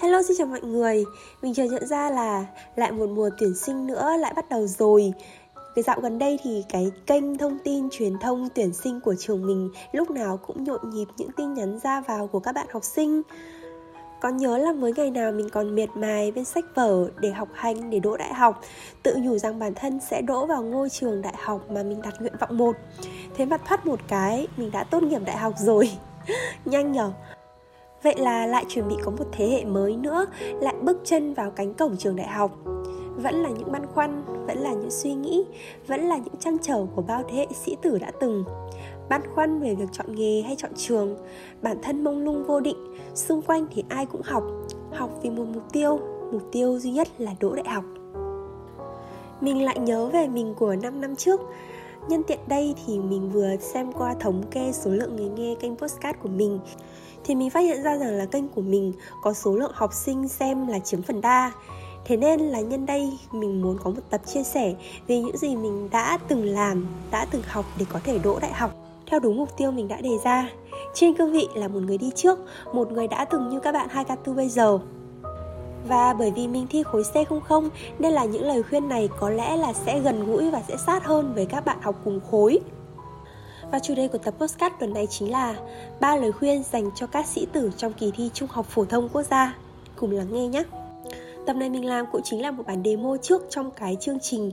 Hello, 0.00 0.22
xin 0.22 0.36
chào 0.36 0.46
mọi 0.46 0.60
người. 0.60 1.04
Mình 1.42 1.54
chợt 1.54 1.64
nhận 1.64 1.86
ra 1.86 2.10
là 2.10 2.46
lại 2.76 2.92
một 2.92 3.08
mùa 3.08 3.30
tuyển 3.38 3.54
sinh 3.54 3.86
nữa 3.86 4.16
lại 4.20 4.32
bắt 4.36 4.48
đầu 4.48 4.66
rồi. 4.66 5.12
Cái 5.74 5.82
dạo 5.82 6.00
gần 6.00 6.18
đây 6.18 6.38
thì 6.42 6.64
cái 6.68 6.90
kênh 7.06 7.38
thông 7.38 7.58
tin 7.64 7.88
truyền 7.90 8.18
thông 8.18 8.48
tuyển 8.54 8.72
sinh 8.72 9.00
của 9.00 9.14
trường 9.18 9.46
mình 9.46 9.70
lúc 9.92 10.10
nào 10.10 10.36
cũng 10.36 10.64
nhộn 10.64 10.90
nhịp 10.90 11.08
những 11.16 11.30
tin 11.36 11.54
nhắn 11.54 11.78
ra 11.82 12.00
vào 12.00 12.26
của 12.26 12.40
các 12.40 12.52
bạn 12.52 12.66
học 12.70 12.84
sinh. 12.84 13.22
Có 14.20 14.28
nhớ 14.28 14.58
là 14.58 14.72
mới 14.72 14.92
ngày 14.96 15.10
nào 15.10 15.32
mình 15.32 15.48
còn 15.48 15.74
miệt 15.74 15.88
mài 15.94 16.32
bên 16.32 16.44
sách 16.44 16.64
vở 16.74 17.08
để 17.20 17.30
học 17.30 17.48
hành, 17.54 17.90
để 17.90 17.98
đỗ 17.98 18.16
đại 18.16 18.34
học, 18.34 18.62
tự 19.02 19.16
nhủ 19.16 19.38
rằng 19.38 19.58
bản 19.58 19.74
thân 19.74 20.00
sẽ 20.10 20.22
đỗ 20.22 20.46
vào 20.46 20.62
ngôi 20.62 20.90
trường 20.90 21.22
đại 21.22 21.34
học 21.38 21.70
mà 21.70 21.82
mình 21.82 22.02
đặt 22.02 22.14
nguyện 22.20 22.36
vọng 22.40 22.58
một. 22.58 22.76
Thế 23.36 23.44
mà 23.44 23.56
thoát 23.56 23.86
một 23.86 24.00
cái, 24.08 24.48
mình 24.56 24.70
đã 24.70 24.84
tốt 24.84 25.02
nghiệp 25.02 25.20
đại 25.24 25.36
học 25.36 25.54
rồi. 25.58 25.90
Nhanh 26.64 26.92
nhở? 26.92 27.12
Vậy 28.02 28.14
là 28.18 28.46
lại 28.46 28.64
chuẩn 28.68 28.88
bị 28.88 28.94
có 29.04 29.10
một 29.10 29.24
thế 29.32 29.48
hệ 29.48 29.64
mới 29.64 29.96
nữa 29.96 30.26
lại 30.60 30.74
bước 30.82 31.00
chân 31.04 31.34
vào 31.34 31.50
cánh 31.50 31.74
cổng 31.74 31.96
trường 31.96 32.16
đại 32.16 32.28
học. 32.28 32.58
Vẫn 33.16 33.34
là 33.34 33.48
những 33.48 33.72
băn 33.72 33.86
khoăn, 33.86 34.24
vẫn 34.46 34.58
là 34.58 34.72
những 34.72 34.90
suy 34.90 35.14
nghĩ, 35.14 35.44
vẫn 35.86 36.00
là 36.00 36.16
những 36.16 36.36
trăn 36.36 36.56
trở 36.62 36.86
của 36.94 37.02
bao 37.02 37.22
thế 37.28 37.36
hệ 37.36 37.46
sĩ 37.64 37.76
tử 37.82 37.98
đã 37.98 38.10
từng. 38.20 38.44
Băn 39.08 39.20
khoăn 39.34 39.60
về 39.60 39.74
việc 39.74 39.88
chọn 39.92 40.14
nghề 40.14 40.42
hay 40.42 40.56
chọn 40.56 40.70
trường, 40.76 41.16
bản 41.62 41.76
thân 41.82 42.04
mông 42.04 42.24
lung 42.24 42.44
vô 42.44 42.60
định, 42.60 42.96
xung 43.14 43.42
quanh 43.42 43.66
thì 43.74 43.84
ai 43.88 44.06
cũng 44.06 44.22
học, 44.24 44.44
học 44.92 45.10
vì 45.22 45.30
một 45.30 45.44
mục 45.54 45.72
tiêu, 45.72 46.00
mục 46.32 46.42
tiêu 46.52 46.78
duy 46.78 46.90
nhất 46.90 47.08
là 47.18 47.32
đỗ 47.40 47.54
đại 47.54 47.68
học. 47.68 47.84
Mình 49.40 49.64
lại 49.64 49.78
nhớ 49.78 50.06
về 50.06 50.28
mình 50.28 50.54
của 50.54 50.76
5 50.76 51.00
năm 51.00 51.16
trước, 51.16 51.40
Nhân 52.08 52.22
tiện 52.22 52.38
đây 52.48 52.74
thì 52.86 52.98
mình 52.98 53.30
vừa 53.30 53.56
xem 53.60 53.92
qua 53.92 54.14
thống 54.20 54.42
kê 54.50 54.72
số 54.72 54.90
lượng 54.90 55.16
người 55.16 55.28
nghe 55.28 55.54
kênh 55.60 55.76
postcard 55.76 56.18
của 56.22 56.28
mình 56.28 56.58
thì 57.26 57.34
mình 57.34 57.50
phát 57.50 57.60
hiện 57.60 57.82
ra 57.82 57.96
rằng 57.96 58.10
là 58.10 58.24
kênh 58.24 58.48
của 58.48 58.62
mình 58.62 58.92
có 59.22 59.32
số 59.32 59.56
lượng 59.56 59.72
học 59.74 59.92
sinh 59.92 60.28
xem 60.28 60.66
là 60.66 60.78
chiếm 60.78 61.02
phần 61.02 61.20
đa. 61.20 61.52
Thế 62.04 62.16
nên 62.16 62.40
là 62.40 62.60
nhân 62.60 62.86
đây 62.86 63.18
mình 63.32 63.62
muốn 63.62 63.78
có 63.84 63.90
một 63.90 64.02
tập 64.10 64.20
chia 64.26 64.42
sẻ 64.42 64.74
về 65.06 65.20
những 65.20 65.36
gì 65.36 65.56
mình 65.56 65.88
đã 65.92 66.18
từng 66.28 66.44
làm, 66.44 66.86
đã 67.10 67.26
từng 67.30 67.42
học 67.46 67.64
để 67.78 67.86
có 67.92 68.00
thể 68.04 68.18
đỗ 68.18 68.38
đại 68.40 68.52
học 68.52 68.86
theo 69.06 69.20
đúng 69.20 69.36
mục 69.36 69.56
tiêu 69.56 69.70
mình 69.70 69.88
đã 69.88 70.00
đề 70.00 70.18
ra. 70.24 70.50
Trên 70.94 71.14
cương 71.14 71.32
vị 71.32 71.48
là 71.54 71.68
một 71.68 71.80
người 71.80 71.98
đi 71.98 72.10
trước, 72.14 72.38
một 72.72 72.92
người 72.92 73.08
đã 73.08 73.24
từng 73.24 73.48
như 73.48 73.60
các 73.60 73.72
bạn 73.72 73.88
hai 73.90 74.04
k 74.04 74.26
bây 74.36 74.48
giờ. 74.48 74.78
Và 75.88 76.14
bởi 76.14 76.30
vì 76.30 76.48
mình 76.48 76.66
thi 76.70 76.82
khối 76.82 77.02
C00 77.02 77.68
nên 77.98 78.12
là 78.12 78.24
những 78.24 78.42
lời 78.42 78.62
khuyên 78.62 78.88
này 78.88 79.08
có 79.20 79.30
lẽ 79.30 79.56
là 79.56 79.72
sẽ 79.72 80.00
gần 80.00 80.26
gũi 80.26 80.50
và 80.50 80.62
sẽ 80.68 80.76
sát 80.86 81.04
hơn 81.04 81.32
với 81.34 81.46
các 81.46 81.64
bạn 81.64 81.78
học 81.82 81.94
cùng 82.04 82.20
khối. 82.30 82.60
Và 83.72 83.78
chủ 83.78 83.94
đề 83.94 84.08
của 84.08 84.18
tập 84.18 84.34
podcast 84.38 84.72
tuần 84.80 84.94
này 84.94 85.06
chính 85.06 85.30
là 85.30 85.56
ba 86.00 86.16
lời 86.16 86.32
khuyên 86.32 86.62
dành 86.62 86.90
cho 86.94 87.06
các 87.06 87.26
sĩ 87.26 87.46
tử 87.52 87.70
trong 87.76 87.92
kỳ 87.92 88.10
thi 88.16 88.30
Trung 88.34 88.48
học 88.52 88.66
phổ 88.68 88.84
thông 88.84 89.08
quốc 89.08 89.22
gia. 89.22 89.56
Cùng 89.96 90.10
lắng 90.10 90.28
nghe 90.32 90.46
nhé. 90.48 90.62
Tập 91.46 91.56
này 91.56 91.70
mình 91.70 91.84
làm 91.84 92.06
cũng 92.12 92.20
chính 92.24 92.42
là 92.42 92.50
một 92.50 92.66
bản 92.66 92.82
demo 92.84 93.16
trước 93.22 93.42
trong 93.50 93.70
cái 93.70 93.96
chương 94.00 94.20
trình 94.20 94.50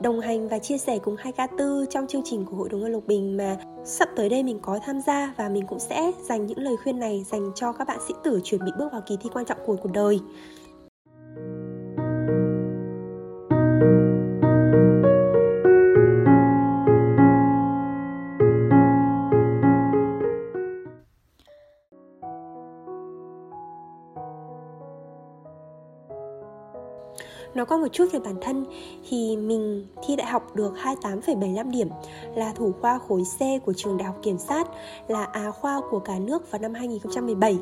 đồng 0.00 0.20
hành 0.20 0.48
và 0.48 0.58
chia 0.58 0.78
sẻ 0.78 0.98
cùng 0.98 1.16
2K4 1.16 1.86
trong 1.86 2.06
chương 2.06 2.22
trình 2.24 2.44
của 2.44 2.56
Hội 2.56 2.68
đồng 2.68 2.80
Ngân 2.80 2.92
Lục 2.92 3.06
Bình 3.06 3.36
mà 3.36 3.56
sắp 3.84 4.08
tới 4.16 4.28
đây 4.28 4.42
mình 4.42 4.58
có 4.62 4.78
tham 4.86 5.00
gia 5.06 5.34
và 5.36 5.48
mình 5.48 5.66
cũng 5.66 5.78
sẽ 5.78 6.12
dành 6.28 6.46
những 6.46 6.58
lời 6.58 6.76
khuyên 6.82 6.98
này 6.98 7.24
dành 7.30 7.52
cho 7.54 7.72
các 7.72 7.88
bạn 7.88 7.98
sĩ 8.08 8.14
tử 8.24 8.40
chuẩn 8.44 8.64
bị 8.64 8.72
bước 8.78 8.92
vào 8.92 9.02
kỳ 9.06 9.16
thi 9.20 9.30
quan 9.32 9.44
trọng 9.44 9.58
của 9.66 9.76
cuộc 9.76 9.92
đời. 9.92 10.20
Nói 27.54 27.66
qua 27.66 27.78
một 27.78 27.86
chút 27.92 28.04
về 28.12 28.18
bản 28.18 28.34
thân 28.40 28.64
thì 29.08 29.36
mình 29.36 29.86
thi 30.06 30.16
đại 30.16 30.26
học 30.26 30.56
được 30.56 30.74
28,75 30.76 31.70
điểm 31.70 31.88
là 32.34 32.52
thủ 32.52 32.72
khoa 32.80 32.98
khối 33.08 33.22
C 33.38 33.64
của 33.64 33.72
trường 33.72 33.96
Đại 33.96 34.06
học 34.06 34.16
Kiểm 34.22 34.38
sát 34.38 34.68
là 35.08 35.24
Á 35.24 35.50
khoa 35.50 35.80
của 35.90 35.98
cả 35.98 36.18
nước 36.18 36.50
vào 36.50 36.60
năm 36.60 36.74
2017. 36.74 37.58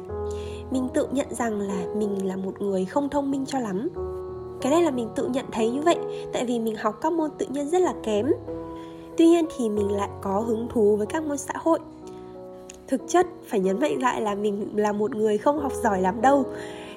Mình 0.70 0.88
tự 0.94 1.08
nhận 1.12 1.26
rằng 1.30 1.60
là 1.60 1.84
mình 1.96 2.26
là 2.26 2.36
một 2.36 2.62
người 2.62 2.84
không 2.84 3.08
thông 3.08 3.30
minh 3.30 3.46
cho 3.46 3.58
lắm. 3.58 3.88
Cái 4.60 4.72
này 4.72 4.82
là 4.82 4.90
mình 4.90 5.08
tự 5.16 5.28
nhận 5.28 5.44
thấy 5.52 5.70
như 5.70 5.80
vậy 5.80 5.98
tại 6.32 6.44
vì 6.44 6.58
mình 6.58 6.76
học 6.76 6.98
các 7.00 7.12
môn 7.12 7.30
tự 7.38 7.46
nhiên 7.46 7.68
rất 7.68 7.82
là 7.82 7.94
kém. 8.02 8.26
Tuy 9.16 9.26
nhiên 9.26 9.46
thì 9.56 9.68
mình 9.68 9.92
lại 9.92 10.08
có 10.22 10.40
hứng 10.40 10.68
thú 10.68 10.96
với 10.96 11.06
các 11.06 11.22
môn 11.22 11.38
xã 11.38 11.54
hội 11.56 11.78
thực 12.92 13.00
chất 13.08 13.26
phải 13.46 13.60
nhấn 13.60 13.80
mạnh 13.80 14.02
lại 14.02 14.20
là 14.20 14.34
mình 14.34 14.68
là 14.74 14.92
một 14.92 15.14
người 15.14 15.38
không 15.38 15.60
học 15.60 15.72
giỏi 15.82 16.00
lắm 16.00 16.20
đâu 16.20 16.44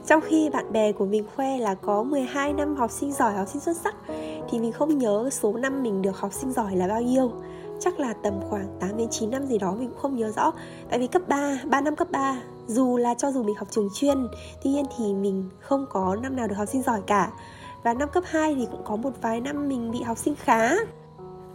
trong 0.07 0.21
khi 0.21 0.49
bạn 0.49 0.71
bè 0.71 0.91
của 0.91 1.05
mình 1.05 1.25
khoe 1.35 1.57
là 1.57 1.75
có 1.75 2.03
12 2.03 2.53
năm 2.53 2.75
học 2.75 2.91
sinh 2.91 3.11
giỏi, 3.11 3.33
học 3.33 3.47
sinh 3.47 3.61
xuất 3.61 3.77
sắc 3.77 3.95
Thì 4.49 4.59
mình 4.59 4.71
không 4.71 4.97
nhớ 4.97 5.29
số 5.31 5.53
năm 5.53 5.83
mình 5.83 6.01
được 6.01 6.17
học 6.17 6.33
sinh 6.33 6.51
giỏi 6.51 6.75
là 6.75 6.87
bao 6.87 7.01
nhiêu. 7.01 7.31
Chắc 7.79 7.99
là 7.99 8.13
tầm 8.23 8.33
khoảng 8.49 8.77
8 8.79 8.97
đến 8.97 9.07
9 9.11 9.31
năm 9.31 9.45
gì 9.45 9.57
đó 9.57 9.75
mình 9.79 9.89
cũng 9.89 9.99
không 9.99 10.15
nhớ 10.15 10.31
rõ. 10.31 10.51
Tại 10.89 10.99
vì 10.99 11.07
cấp 11.07 11.21
3, 11.27 11.59
3 11.65 11.81
năm 11.81 11.95
cấp 11.95 12.07
3 12.11 12.41
Dù 12.67 12.97
là 12.97 13.13
cho 13.13 13.31
dù 13.31 13.43
mình 13.43 13.55
học 13.55 13.67
trường 13.71 13.89
chuyên 13.93 14.27
Tuy 14.63 14.71
nhiên 14.71 14.85
thì 14.97 15.13
mình 15.13 15.49
không 15.59 15.85
có 15.89 16.15
năm 16.15 16.35
nào 16.35 16.47
được 16.47 16.55
học 16.55 16.67
sinh 16.67 16.81
giỏi 16.81 17.01
cả. 17.07 17.31
Và 17.83 17.93
năm 17.93 18.09
cấp 18.09 18.23
2 18.27 18.55
thì 18.55 18.67
cũng 18.71 18.83
có 18.83 18.95
một 18.95 19.11
vài 19.21 19.41
năm 19.41 19.69
mình 19.69 19.91
bị 19.91 20.01
học 20.01 20.17
sinh 20.17 20.35
khá. 20.35 20.75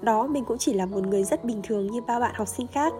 Đó 0.01 0.27
mình 0.27 0.45
cũng 0.45 0.59
chỉ 0.59 0.73
là 0.73 0.87
một 0.87 1.07
người 1.07 1.25
rất 1.25 1.45
bình 1.45 1.61
thường 1.63 1.87
như 1.87 2.01
bao 2.01 2.21
bạn 2.21 2.35
học 2.35 2.49
sinh 2.49 2.67
khác. 2.67 2.93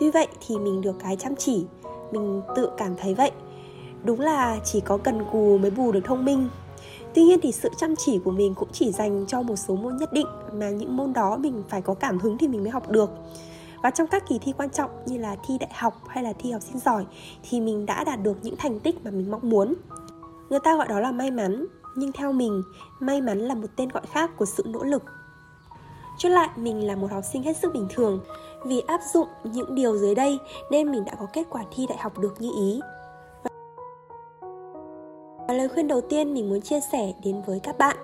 Tuy 0.00 0.10
vậy 0.10 0.26
thì 0.46 0.58
mình 0.58 0.80
được 0.80 0.96
cái 1.02 1.16
chăm 1.16 1.36
chỉ 1.36 1.66
Mình 2.12 2.42
tự 2.56 2.70
cảm 2.76 2.96
thấy 2.96 3.14
vậy 3.14 3.30
đúng 4.04 4.20
là 4.20 4.58
chỉ 4.64 4.80
có 4.80 4.96
cần 4.96 5.24
cù 5.32 5.58
mới 5.58 5.70
bù 5.70 5.92
được 5.92 6.00
thông 6.04 6.24
minh. 6.24 6.48
Tuy 7.14 7.22
nhiên 7.22 7.38
thì 7.42 7.52
sự 7.52 7.68
chăm 7.78 7.96
chỉ 7.96 8.20
của 8.24 8.30
mình 8.30 8.54
cũng 8.54 8.68
chỉ 8.72 8.92
dành 8.92 9.24
cho 9.28 9.42
một 9.42 9.56
số 9.56 9.76
môn 9.76 9.96
nhất 9.96 10.12
định 10.12 10.26
mà 10.52 10.70
những 10.70 10.96
môn 10.96 11.12
đó 11.12 11.36
mình 11.36 11.62
phải 11.68 11.82
có 11.82 11.94
cảm 11.94 12.18
hứng 12.18 12.38
thì 12.38 12.48
mình 12.48 12.62
mới 12.62 12.70
học 12.70 12.90
được. 12.90 13.10
Và 13.82 13.90
trong 13.90 14.06
các 14.06 14.28
kỳ 14.28 14.38
thi 14.38 14.52
quan 14.56 14.70
trọng 14.70 14.90
như 15.06 15.18
là 15.18 15.36
thi 15.46 15.58
đại 15.58 15.70
học 15.74 15.94
hay 16.08 16.24
là 16.24 16.32
thi 16.38 16.50
học 16.50 16.62
sinh 16.62 16.78
giỏi 16.78 17.04
thì 17.50 17.60
mình 17.60 17.86
đã 17.86 18.04
đạt 18.04 18.22
được 18.22 18.36
những 18.42 18.56
thành 18.58 18.80
tích 18.80 19.04
mà 19.04 19.10
mình 19.10 19.30
mong 19.30 19.50
muốn. 19.50 19.74
Người 20.50 20.60
ta 20.64 20.76
gọi 20.76 20.88
đó 20.88 21.00
là 21.00 21.12
may 21.12 21.30
mắn, 21.30 21.66
nhưng 21.96 22.12
theo 22.12 22.32
mình, 22.32 22.62
may 23.00 23.20
mắn 23.20 23.38
là 23.38 23.54
một 23.54 23.68
tên 23.76 23.88
gọi 23.88 24.02
khác 24.12 24.30
của 24.36 24.44
sự 24.44 24.64
nỗ 24.66 24.82
lực. 24.82 25.02
Chốt 26.18 26.28
lại, 26.28 26.48
mình 26.56 26.86
là 26.86 26.96
một 26.96 27.10
học 27.10 27.24
sinh 27.32 27.42
hết 27.42 27.56
sức 27.56 27.72
bình 27.74 27.86
thường. 27.90 28.20
Vì 28.64 28.80
áp 28.80 29.00
dụng 29.14 29.28
những 29.44 29.74
điều 29.74 29.98
dưới 29.98 30.14
đây 30.14 30.38
nên 30.70 30.92
mình 30.92 31.04
đã 31.04 31.14
có 31.14 31.26
kết 31.32 31.46
quả 31.50 31.64
thi 31.76 31.86
đại 31.88 31.98
học 31.98 32.18
được 32.18 32.34
như 32.40 32.50
ý 32.56 32.80
và 35.50 35.56
lời 35.56 35.68
khuyên 35.68 35.88
đầu 35.88 36.00
tiên 36.00 36.34
mình 36.34 36.48
muốn 36.48 36.60
chia 36.60 36.80
sẻ 36.92 37.12
đến 37.24 37.42
với 37.46 37.60
các 37.60 37.78
bạn 37.78 37.96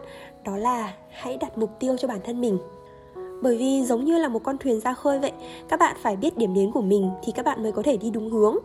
đó 0.45 0.57
là 0.57 0.95
hãy 1.11 1.37
đặt 1.37 1.59
mục 1.59 1.71
tiêu 1.79 1.97
cho 1.97 2.09
bản 2.09 2.19
thân 2.25 2.41
mình. 2.41 2.59
Bởi 3.43 3.57
vì 3.57 3.83
giống 3.83 4.05
như 4.05 4.19
là 4.19 4.29
một 4.29 4.41
con 4.45 4.59
thuyền 4.59 4.81
ra 4.81 4.95
khơi 4.95 5.19
vậy, 5.19 5.33
các 5.69 5.81
bạn 5.81 5.97
phải 6.03 6.17
biết 6.17 6.37
điểm 6.37 6.55
đến 6.55 6.71
của 6.71 6.81
mình 6.81 7.11
thì 7.23 7.33
các 7.33 7.45
bạn 7.45 7.63
mới 7.63 7.73
có 7.73 7.83
thể 7.83 7.97
đi 7.97 8.11
đúng 8.11 8.31
hướng. 8.31 8.57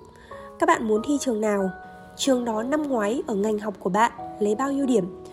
Các 0.60 0.66
bạn 0.66 0.88
muốn 0.88 1.02
thi 1.08 1.18
trường 1.20 1.42
nào? 1.42 1.70
Trường 2.16 2.46
đó 2.46 2.64
năm 2.64 2.84
ngoái 2.84 3.22
ở 3.28 3.36
ngành 3.36 3.60
học 3.60 3.74
của 3.80 3.90
bạn 3.90 4.12
lấy 4.40 4.56
bao 4.56 4.72
nhiêu 4.72 4.86
điểm? 4.86 5.24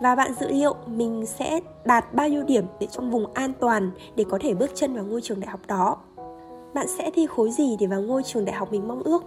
Và 0.00 0.14
bạn 0.14 0.32
dự 0.40 0.48
liệu 0.48 0.74
mình 0.86 1.26
sẽ 1.26 1.60
đạt 1.84 2.14
bao 2.14 2.28
nhiêu 2.28 2.42
điểm 2.42 2.64
để 2.80 2.86
trong 2.86 3.10
vùng 3.10 3.32
an 3.34 3.52
toàn 3.60 3.90
để 4.16 4.24
có 4.30 4.38
thể 4.40 4.54
bước 4.54 4.70
chân 4.74 4.94
vào 4.94 5.04
ngôi 5.04 5.20
trường 5.20 5.40
đại 5.40 5.50
học 5.50 5.60
đó? 5.66 5.96
Bạn 6.74 6.86
sẽ 6.98 7.10
thi 7.10 7.26
khối 7.26 7.50
gì 7.50 7.76
để 7.80 7.86
vào 7.86 8.00
ngôi 8.00 8.22
trường 8.22 8.44
đại 8.44 8.56
học 8.56 8.72
mình 8.72 8.88
mong 8.88 9.02
ước? 9.02 9.24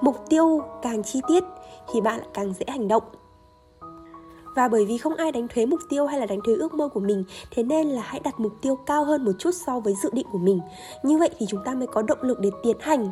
Mục 0.00 0.16
tiêu 0.28 0.60
càng 0.82 1.02
chi 1.02 1.20
tiết 1.28 1.44
thì 1.92 2.00
bạn 2.00 2.18
lại 2.18 2.28
càng 2.34 2.52
dễ 2.52 2.66
hành 2.68 2.88
động. 2.88 3.02
Và 4.56 4.68
bởi 4.68 4.84
vì 4.84 4.98
không 4.98 5.14
ai 5.14 5.32
đánh 5.32 5.48
thuế 5.48 5.66
mục 5.66 5.80
tiêu 5.88 6.06
hay 6.06 6.20
là 6.20 6.26
đánh 6.26 6.40
thuế 6.44 6.54
ước 6.54 6.74
mơ 6.74 6.88
của 6.88 7.00
mình, 7.00 7.24
thế 7.50 7.62
nên 7.62 7.88
là 7.88 8.02
hãy 8.04 8.20
đặt 8.20 8.40
mục 8.40 8.52
tiêu 8.62 8.76
cao 8.76 9.04
hơn 9.04 9.24
một 9.24 9.32
chút 9.38 9.50
so 9.66 9.80
với 9.80 9.94
dự 10.02 10.10
định 10.12 10.26
của 10.32 10.38
mình. 10.38 10.60
Như 11.02 11.18
vậy 11.18 11.30
thì 11.38 11.46
chúng 11.48 11.64
ta 11.64 11.74
mới 11.74 11.86
có 11.86 12.02
động 12.02 12.22
lực 12.22 12.40
để 12.40 12.50
tiến 12.62 12.76
hành. 12.80 13.10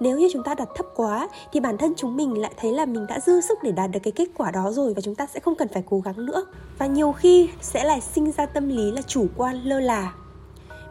Nếu 0.00 0.18
như 0.18 0.28
chúng 0.32 0.42
ta 0.42 0.54
đặt 0.54 0.68
thấp 0.74 0.86
quá, 0.96 1.28
thì 1.52 1.60
bản 1.60 1.78
thân 1.78 1.94
chúng 1.96 2.16
mình 2.16 2.40
lại 2.40 2.52
thấy 2.56 2.72
là 2.72 2.86
mình 2.86 3.06
đã 3.06 3.20
dư 3.20 3.40
sức 3.40 3.58
để 3.62 3.72
đạt 3.72 3.90
được 3.90 4.00
cái 4.02 4.12
kết 4.12 4.28
quả 4.36 4.50
đó 4.50 4.72
rồi 4.72 4.94
và 4.94 5.00
chúng 5.00 5.14
ta 5.14 5.26
sẽ 5.26 5.40
không 5.40 5.54
cần 5.54 5.68
phải 5.68 5.82
cố 5.90 6.00
gắng 6.00 6.26
nữa. 6.26 6.44
Và 6.78 6.86
nhiều 6.86 7.12
khi 7.12 7.50
sẽ 7.60 7.84
lại 7.84 8.00
sinh 8.00 8.32
ra 8.32 8.46
tâm 8.46 8.68
lý 8.68 8.90
là 8.90 9.02
chủ 9.02 9.26
quan, 9.36 9.62
lơ 9.64 9.80
là. 9.80 10.12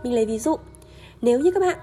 Mình 0.03 0.13
lấy 0.13 0.25
ví 0.25 0.39
dụ, 0.39 0.55
nếu 1.21 1.39
như 1.39 1.51
các 1.51 1.59
bạn 1.59 1.77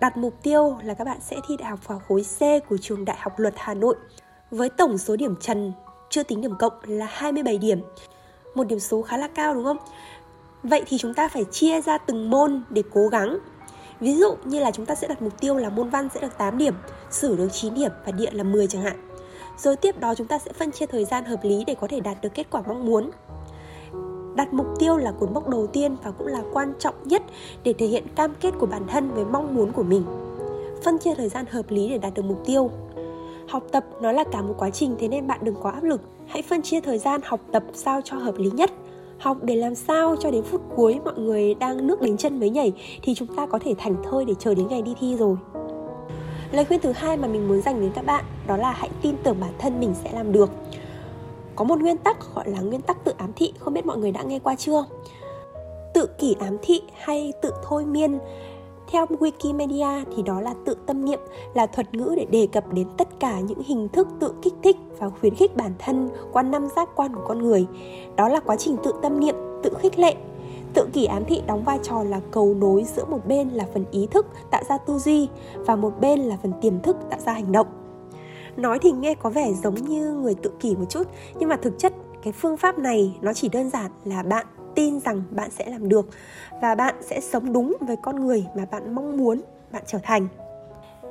đặt 0.00 0.16
mục 0.16 0.34
tiêu 0.42 0.76
là 0.84 0.94
các 0.94 1.04
bạn 1.04 1.18
sẽ 1.20 1.36
thi 1.48 1.56
đại 1.56 1.70
học 1.70 1.88
vào 1.88 2.02
khối 2.08 2.22
C 2.22 2.68
của 2.68 2.76
trường 2.80 3.04
Đại 3.04 3.16
học 3.20 3.32
Luật 3.36 3.54
Hà 3.56 3.74
Nội 3.74 3.96
với 4.50 4.68
tổng 4.68 4.98
số 4.98 5.16
điểm 5.16 5.36
trần 5.40 5.72
chưa 6.10 6.22
tính 6.22 6.40
điểm 6.40 6.54
cộng 6.58 6.72
là 6.84 7.06
27 7.10 7.58
điểm. 7.58 7.80
Một 8.54 8.64
điểm 8.64 8.78
số 8.78 9.02
khá 9.02 9.16
là 9.16 9.28
cao 9.28 9.54
đúng 9.54 9.64
không? 9.64 9.76
Vậy 10.62 10.82
thì 10.86 10.98
chúng 10.98 11.14
ta 11.14 11.28
phải 11.28 11.44
chia 11.44 11.80
ra 11.80 11.98
từng 11.98 12.30
môn 12.30 12.62
để 12.70 12.82
cố 12.92 13.08
gắng. 13.08 13.38
Ví 14.00 14.14
dụ 14.14 14.36
như 14.44 14.60
là 14.60 14.70
chúng 14.70 14.86
ta 14.86 14.94
sẽ 14.94 15.08
đặt 15.08 15.22
mục 15.22 15.40
tiêu 15.40 15.56
là 15.56 15.68
môn 15.68 15.88
văn 15.90 16.08
sẽ 16.14 16.20
được 16.20 16.38
8 16.38 16.58
điểm, 16.58 16.74
sử 17.10 17.36
được 17.36 17.48
9 17.52 17.74
điểm 17.74 17.90
và 18.06 18.12
địa 18.12 18.30
là 18.30 18.44
10 18.44 18.66
chẳng 18.66 18.82
hạn. 18.82 19.08
Rồi 19.58 19.76
tiếp 19.76 20.00
đó 20.00 20.14
chúng 20.14 20.26
ta 20.26 20.38
sẽ 20.38 20.52
phân 20.52 20.72
chia 20.72 20.86
thời 20.86 21.04
gian 21.04 21.24
hợp 21.24 21.40
lý 21.42 21.64
để 21.64 21.74
có 21.74 21.86
thể 21.86 22.00
đạt 22.00 22.18
được 22.22 22.34
kết 22.34 22.46
quả 22.50 22.62
mong 22.66 22.86
muốn. 22.86 23.10
Đặt 24.34 24.52
mục 24.52 24.66
tiêu 24.78 24.96
là 24.96 25.12
cột 25.20 25.30
mốc 25.30 25.48
đầu 25.48 25.66
tiên 25.66 25.96
và 26.02 26.10
cũng 26.10 26.26
là 26.26 26.42
quan 26.52 26.72
trọng 26.78 26.94
nhất 27.04 27.22
để 27.64 27.72
thể 27.72 27.86
hiện 27.86 28.06
cam 28.16 28.34
kết 28.40 28.54
của 28.58 28.66
bản 28.66 28.86
thân 28.86 29.10
với 29.10 29.24
mong 29.24 29.54
muốn 29.54 29.72
của 29.72 29.82
mình. 29.82 30.04
Phân 30.84 30.98
chia 30.98 31.14
thời 31.14 31.28
gian 31.28 31.46
hợp 31.46 31.70
lý 31.70 31.88
để 31.88 31.98
đạt 31.98 32.14
được 32.14 32.24
mục 32.24 32.42
tiêu. 32.46 32.70
Học 33.48 33.62
tập 33.72 33.84
nó 34.00 34.12
là 34.12 34.24
cả 34.32 34.42
một 34.42 34.54
quá 34.58 34.70
trình 34.70 34.96
thế 34.98 35.08
nên 35.08 35.26
bạn 35.26 35.40
đừng 35.42 35.54
quá 35.62 35.72
áp 35.72 35.82
lực. 35.82 36.00
Hãy 36.26 36.42
phân 36.42 36.62
chia 36.62 36.80
thời 36.80 36.98
gian 36.98 37.20
học 37.24 37.40
tập 37.52 37.62
sao 37.74 38.00
cho 38.04 38.16
hợp 38.16 38.34
lý 38.38 38.50
nhất. 38.50 38.70
Học 39.18 39.36
để 39.42 39.56
làm 39.56 39.74
sao 39.74 40.16
cho 40.20 40.30
đến 40.30 40.42
phút 40.42 40.60
cuối 40.76 41.00
mọi 41.04 41.14
người 41.18 41.54
đang 41.54 41.86
nước 41.86 42.00
đến 42.00 42.16
chân 42.16 42.40
mới 42.40 42.50
nhảy 42.50 42.72
thì 43.02 43.14
chúng 43.14 43.36
ta 43.36 43.46
có 43.46 43.58
thể 43.58 43.74
thành 43.78 43.96
thơi 44.10 44.24
để 44.24 44.34
chờ 44.38 44.54
đến 44.54 44.68
ngày 44.68 44.82
đi 44.82 44.94
thi 45.00 45.16
rồi. 45.16 45.36
Lời 46.52 46.64
khuyên 46.64 46.80
thứ 46.80 46.92
hai 46.92 47.16
mà 47.16 47.28
mình 47.28 47.48
muốn 47.48 47.62
dành 47.62 47.80
đến 47.80 47.90
các 47.94 48.06
bạn 48.06 48.24
đó 48.46 48.56
là 48.56 48.70
hãy 48.70 48.90
tin 49.02 49.16
tưởng 49.22 49.36
bản 49.40 49.52
thân 49.58 49.80
mình 49.80 49.94
sẽ 50.04 50.12
làm 50.12 50.32
được. 50.32 50.50
Có 51.56 51.64
một 51.64 51.78
nguyên 51.78 51.96
tắc 51.96 52.34
gọi 52.34 52.50
là 52.50 52.60
nguyên 52.60 52.80
tắc 52.80 53.04
tự 53.04 53.12
ám 53.16 53.32
thị, 53.36 53.52
không 53.58 53.74
biết 53.74 53.86
mọi 53.86 53.98
người 53.98 54.12
đã 54.12 54.22
nghe 54.22 54.38
qua 54.38 54.54
chưa? 54.54 54.84
Tự 55.94 56.06
kỷ 56.18 56.36
ám 56.40 56.56
thị 56.62 56.82
hay 56.94 57.32
tự 57.42 57.52
thôi 57.64 57.84
miên 57.84 58.18
theo 58.92 59.06
Wikimedia 59.06 60.04
thì 60.16 60.22
đó 60.22 60.40
là 60.40 60.54
tự 60.64 60.76
tâm 60.86 61.04
niệm 61.04 61.20
là 61.54 61.66
thuật 61.66 61.94
ngữ 61.94 62.14
để 62.16 62.24
đề 62.30 62.48
cập 62.52 62.72
đến 62.72 62.88
tất 62.98 63.08
cả 63.20 63.40
những 63.40 63.62
hình 63.62 63.88
thức 63.88 64.08
tự 64.20 64.34
kích 64.42 64.54
thích 64.62 64.76
và 64.98 65.10
khuyến 65.10 65.34
khích 65.34 65.56
bản 65.56 65.72
thân 65.78 66.08
qua 66.32 66.42
năm 66.42 66.68
giác 66.76 66.88
quan 66.96 67.14
của 67.14 67.22
con 67.28 67.38
người. 67.38 67.66
Đó 68.16 68.28
là 68.28 68.40
quá 68.40 68.56
trình 68.56 68.76
tự 68.84 68.92
tâm 69.02 69.20
niệm, 69.20 69.34
tự 69.62 69.70
khích 69.78 69.98
lệ. 69.98 70.14
Tự 70.74 70.88
kỷ 70.92 71.04
ám 71.04 71.24
thị 71.24 71.42
đóng 71.46 71.64
vai 71.64 71.78
trò 71.82 72.02
là 72.02 72.20
cầu 72.30 72.54
nối 72.54 72.84
giữa 72.84 73.04
một 73.04 73.26
bên 73.26 73.48
là 73.48 73.66
phần 73.74 73.84
ý 73.90 74.06
thức 74.06 74.26
tạo 74.50 74.62
ra 74.68 74.78
tư 74.78 74.98
duy 74.98 75.28
và 75.54 75.76
một 75.76 75.92
bên 76.00 76.20
là 76.20 76.36
phần 76.42 76.52
tiềm 76.60 76.80
thức 76.80 76.96
tạo 77.10 77.20
ra 77.26 77.32
hành 77.32 77.52
động. 77.52 77.66
Nói 78.56 78.78
thì 78.78 78.92
nghe 78.92 79.14
có 79.14 79.30
vẻ 79.30 79.52
giống 79.52 79.74
như 79.74 80.14
người 80.14 80.34
tự 80.34 80.50
kỷ 80.60 80.76
một 80.76 80.84
chút, 80.88 81.08
nhưng 81.38 81.48
mà 81.48 81.56
thực 81.56 81.78
chất 81.78 81.92
cái 82.22 82.32
phương 82.32 82.56
pháp 82.56 82.78
này 82.78 83.18
nó 83.20 83.32
chỉ 83.32 83.48
đơn 83.48 83.70
giản 83.70 83.90
là 84.04 84.22
bạn 84.22 84.46
tin 84.78 85.00
rằng 85.00 85.22
bạn 85.30 85.50
sẽ 85.50 85.70
làm 85.70 85.88
được 85.88 86.08
và 86.62 86.74
bạn 86.74 86.94
sẽ 87.00 87.20
sống 87.20 87.52
đúng 87.52 87.76
với 87.80 87.96
con 87.96 88.26
người 88.26 88.46
mà 88.56 88.64
bạn 88.70 88.94
mong 88.94 89.16
muốn 89.16 89.40
bạn 89.72 89.82
trở 89.86 89.98
thành. 90.02 90.28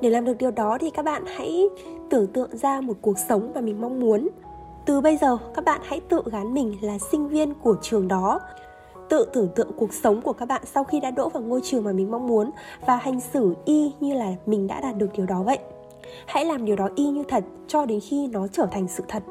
Để 0.01 0.09
làm 0.09 0.25
được 0.25 0.37
điều 0.37 0.51
đó 0.51 0.77
thì 0.81 0.89
các 0.89 1.05
bạn 1.05 1.23
hãy 1.25 1.63
tưởng 2.09 2.27
tượng 2.27 2.57
ra 2.57 2.81
một 2.81 2.93
cuộc 3.01 3.17
sống 3.29 3.51
mà 3.55 3.61
mình 3.61 3.81
mong 3.81 3.99
muốn. 3.99 4.27
Từ 4.85 5.01
bây 5.01 5.17
giờ, 5.17 5.37
các 5.55 5.65
bạn 5.65 5.81
hãy 5.83 6.01
tự 6.09 6.21
gán 6.25 6.53
mình 6.53 6.75
là 6.81 6.97
sinh 7.11 7.27
viên 7.27 7.53
của 7.53 7.75
trường 7.81 8.07
đó. 8.07 8.39
Tự 9.09 9.27
tưởng 9.33 9.49
tượng 9.55 9.71
cuộc 9.77 9.93
sống 9.93 10.21
của 10.21 10.33
các 10.33 10.45
bạn 10.45 10.61
sau 10.65 10.83
khi 10.83 10.99
đã 10.99 11.11
đỗ 11.11 11.29
vào 11.29 11.43
ngôi 11.43 11.61
trường 11.63 11.83
mà 11.83 11.91
mình 11.91 12.11
mong 12.11 12.27
muốn 12.27 12.51
và 12.85 12.95
hành 12.95 13.19
xử 13.19 13.55
y 13.65 13.91
như 13.99 14.13
là 14.13 14.33
mình 14.45 14.67
đã 14.67 14.81
đạt 14.81 14.97
được 14.97 15.09
điều 15.13 15.25
đó 15.25 15.43
vậy. 15.43 15.59
Hãy 16.25 16.45
làm 16.45 16.65
điều 16.65 16.75
đó 16.75 16.89
y 16.95 17.07
như 17.07 17.23
thật 17.27 17.43
cho 17.67 17.85
đến 17.85 17.99
khi 17.99 18.27
nó 18.27 18.47
trở 18.47 18.67
thành 18.71 18.87
sự 18.87 19.03
thật 19.07 19.23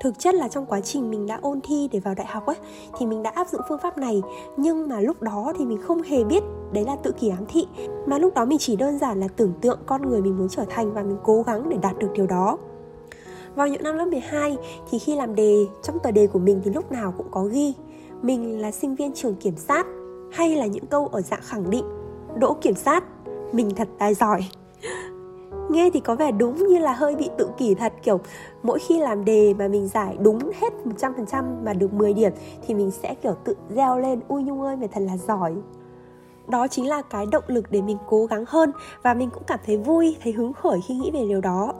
thực 0.00 0.18
chất 0.18 0.34
là 0.34 0.48
trong 0.48 0.66
quá 0.66 0.80
trình 0.80 1.10
mình 1.10 1.26
đã 1.26 1.38
ôn 1.42 1.60
thi 1.62 1.88
để 1.92 2.00
vào 2.00 2.14
đại 2.14 2.26
học 2.26 2.46
ấy, 2.46 2.56
thì 2.98 3.06
mình 3.06 3.22
đã 3.22 3.30
áp 3.34 3.48
dụng 3.48 3.60
phương 3.68 3.78
pháp 3.82 3.98
này. 3.98 4.22
Nhưng 4.56 4.88
mà 4.88 5.00
lúc 5.00 5.22
đó 5.22 5.52
thì 5.58 5.64
mình 5.64 5.82
không 5.82 6.02
hề 6.02 6.24
biết 6.24 6.42
đấy 6.72 6.84
là 6.84 6.96
tự 6.96 7.12
kỷ 7.12 7.28
ám 7.28 7.44
thị. 7.48 7.66
Mà 8.06 8.18
lúc 8.18 8.34
đó 8.34 8.44
mình 8.44 8.58
chỉ 8.58 8.76
đơn 8.76 8.98
giản 8.98 9.20
là 9.20 9.28
tưởng 9.36 9.52
tượng 9.60 9.78
con 9.86 10.08
người 10.08 10.22
mình 10.22 10.38
muốn 10.38 10.48
trở 10.48 10.64
thành 10.68 10.92
và 10.92 11.02
mình 11.02 11.18
cố 11.24 11.42
gắng 11.42 11.68
để 11.68 11.76
đạt 11.82 11.98
được 11.98 12.08
điều 12.14 12.26
đó. 12.26 12.58
Vào 13.54 13.68
những 13.68 13.82
năm 13.82 13.96
lớp 13.96 14.04
12 14.04 14.56
thì 14.90 14.98
khi 14.98 15.16
làm 15.16 15.34
đề, 15.34 15.66
trong 15.82 15.98
tờ 16.02 16.10
đề 16.10 16.26
của 16.26 16.38
mình 16.38 16.60
thì 16.64 16.70
lúc 16.70 16.92
nào 16.92 17.14
cũng 17.16 17.26
có 17.30 17.44
ghi 17.44 17.74
mình 18.22 18.60
là 18.60 18.70
sinh 18.70 18.94
viên 18.94 19.14
trường 19.14 19.34
kiểm 19.34 19.56
sát 19.56 19.86
hay 20.32 20.56
là 20.56 20.66
những 20.66 20.86
câu 20.86 21.06
ở 21.06 21.20
dạng 21.20 21.40
khẳng 21.42 21.70
định, 21.70 21.84
đỗ 22.38 22.56
kiểm 22.60 22.74
sát, 22.74 23.04
mình 23.52 23.70
thật 23.76 23.88
tài 23.98 24.14
giỏi 24.14 24.40
nghe 25.70 25.90
thì 25.90 26.00
có 26.00 26.14
vẻ 26.14 26.32
đúng 26.32 26.66
như 26.66 26.78
là 26.78 26.92
hơi 26.92 27.16
bị 27.16 27.30
tự 27.38 27.48
kỷ 27.58 27.74
thật, 27.74 27.92
kiểu, 28.02 28.20
mỗi 28.62 28.78
khi 28.78 29.00
làm 29.00 29.24
đề 29.24 29.54
mà 29.54 29.68
mình 29.68 29.88
giải 29.88 30.16
đúng 30.20 30.38
hết 30.60 30.72
100% 30.84 31.64
mà 31.64 31.72
được 31.72 31.92
10 31.92 32.14
điểm 32.14 32.32
thì 32.66 32.74
mình 32.74 32.90
sẽ, 32.90 33.14
kiểu, 33.14 33.34
tự 33.44 33.56
reo 33.68 33.98
lên, 33.98 34.20
ui 34.28 34.42
nhung 34.42 34.62
ơi, 34.62 34.76
mày 34.76 34.88
thật 34.88 35.00
là 35.00 35.16
giỏi. 35.16 35.54
Đó 36.48 36.68
chính 36.68 36.88
là 36.88 37.02
cái 37.02 37.26
động 37.32 37.44
lực 37.46 37.64
để 37.70 37.82
mình 37.82 37.96
cố 38.08 38.26
gắng 38.26 38.44
hơn 38.48 38.72
và 39.02 39.14
mình 39.14 39.30
cũng 39.30 39.42
cảm 39.46 39.58
thấy 39.66 39.76
vui, 39.76 40.16
thấy 40.22 40.32
hứng 40.32 40.52
khởi 40.52 40.80
khi 40.86 40.94
nghĩ 40.94 41.10
về 41.10 41.20
điều 41.28 41.40
đó. 41.40 41.72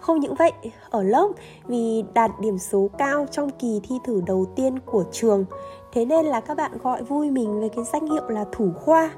Không 0.00 0.20
những 0.20 0.34
vậy, 0.34 0.52
ở 0.90 1.02
lớp, 1.02 1.28
vì 1.66 2.04
đạt 2.14 2.30
điểm 2.40 2.58
số 2.58 2.90
cao 2.98 3.26
trong 3.30 3.50
kỳ 3.50 3.80
thi 3.88 3.94
thử 4.04 4.22
đầu 4.26 4.46
tiên 4.56 4.78
của 4.86 5.04
trường, 5.12 5.44
thế 5.92 6.04
nên 6.04 6.26
là 6.26 6.40
các 6.40 6.56
bạn 6.56 6.72
gọi 6.82 7.02
vui 7.02 7.30
mình 7.30 7.60
với 7.60 7.68
cái 7.68 7.84
danh 7.92 8.06
hiệu 8.06 8.28
là 8.28 8.44
thủ 8.52 8.70
khoa 8.76 9.10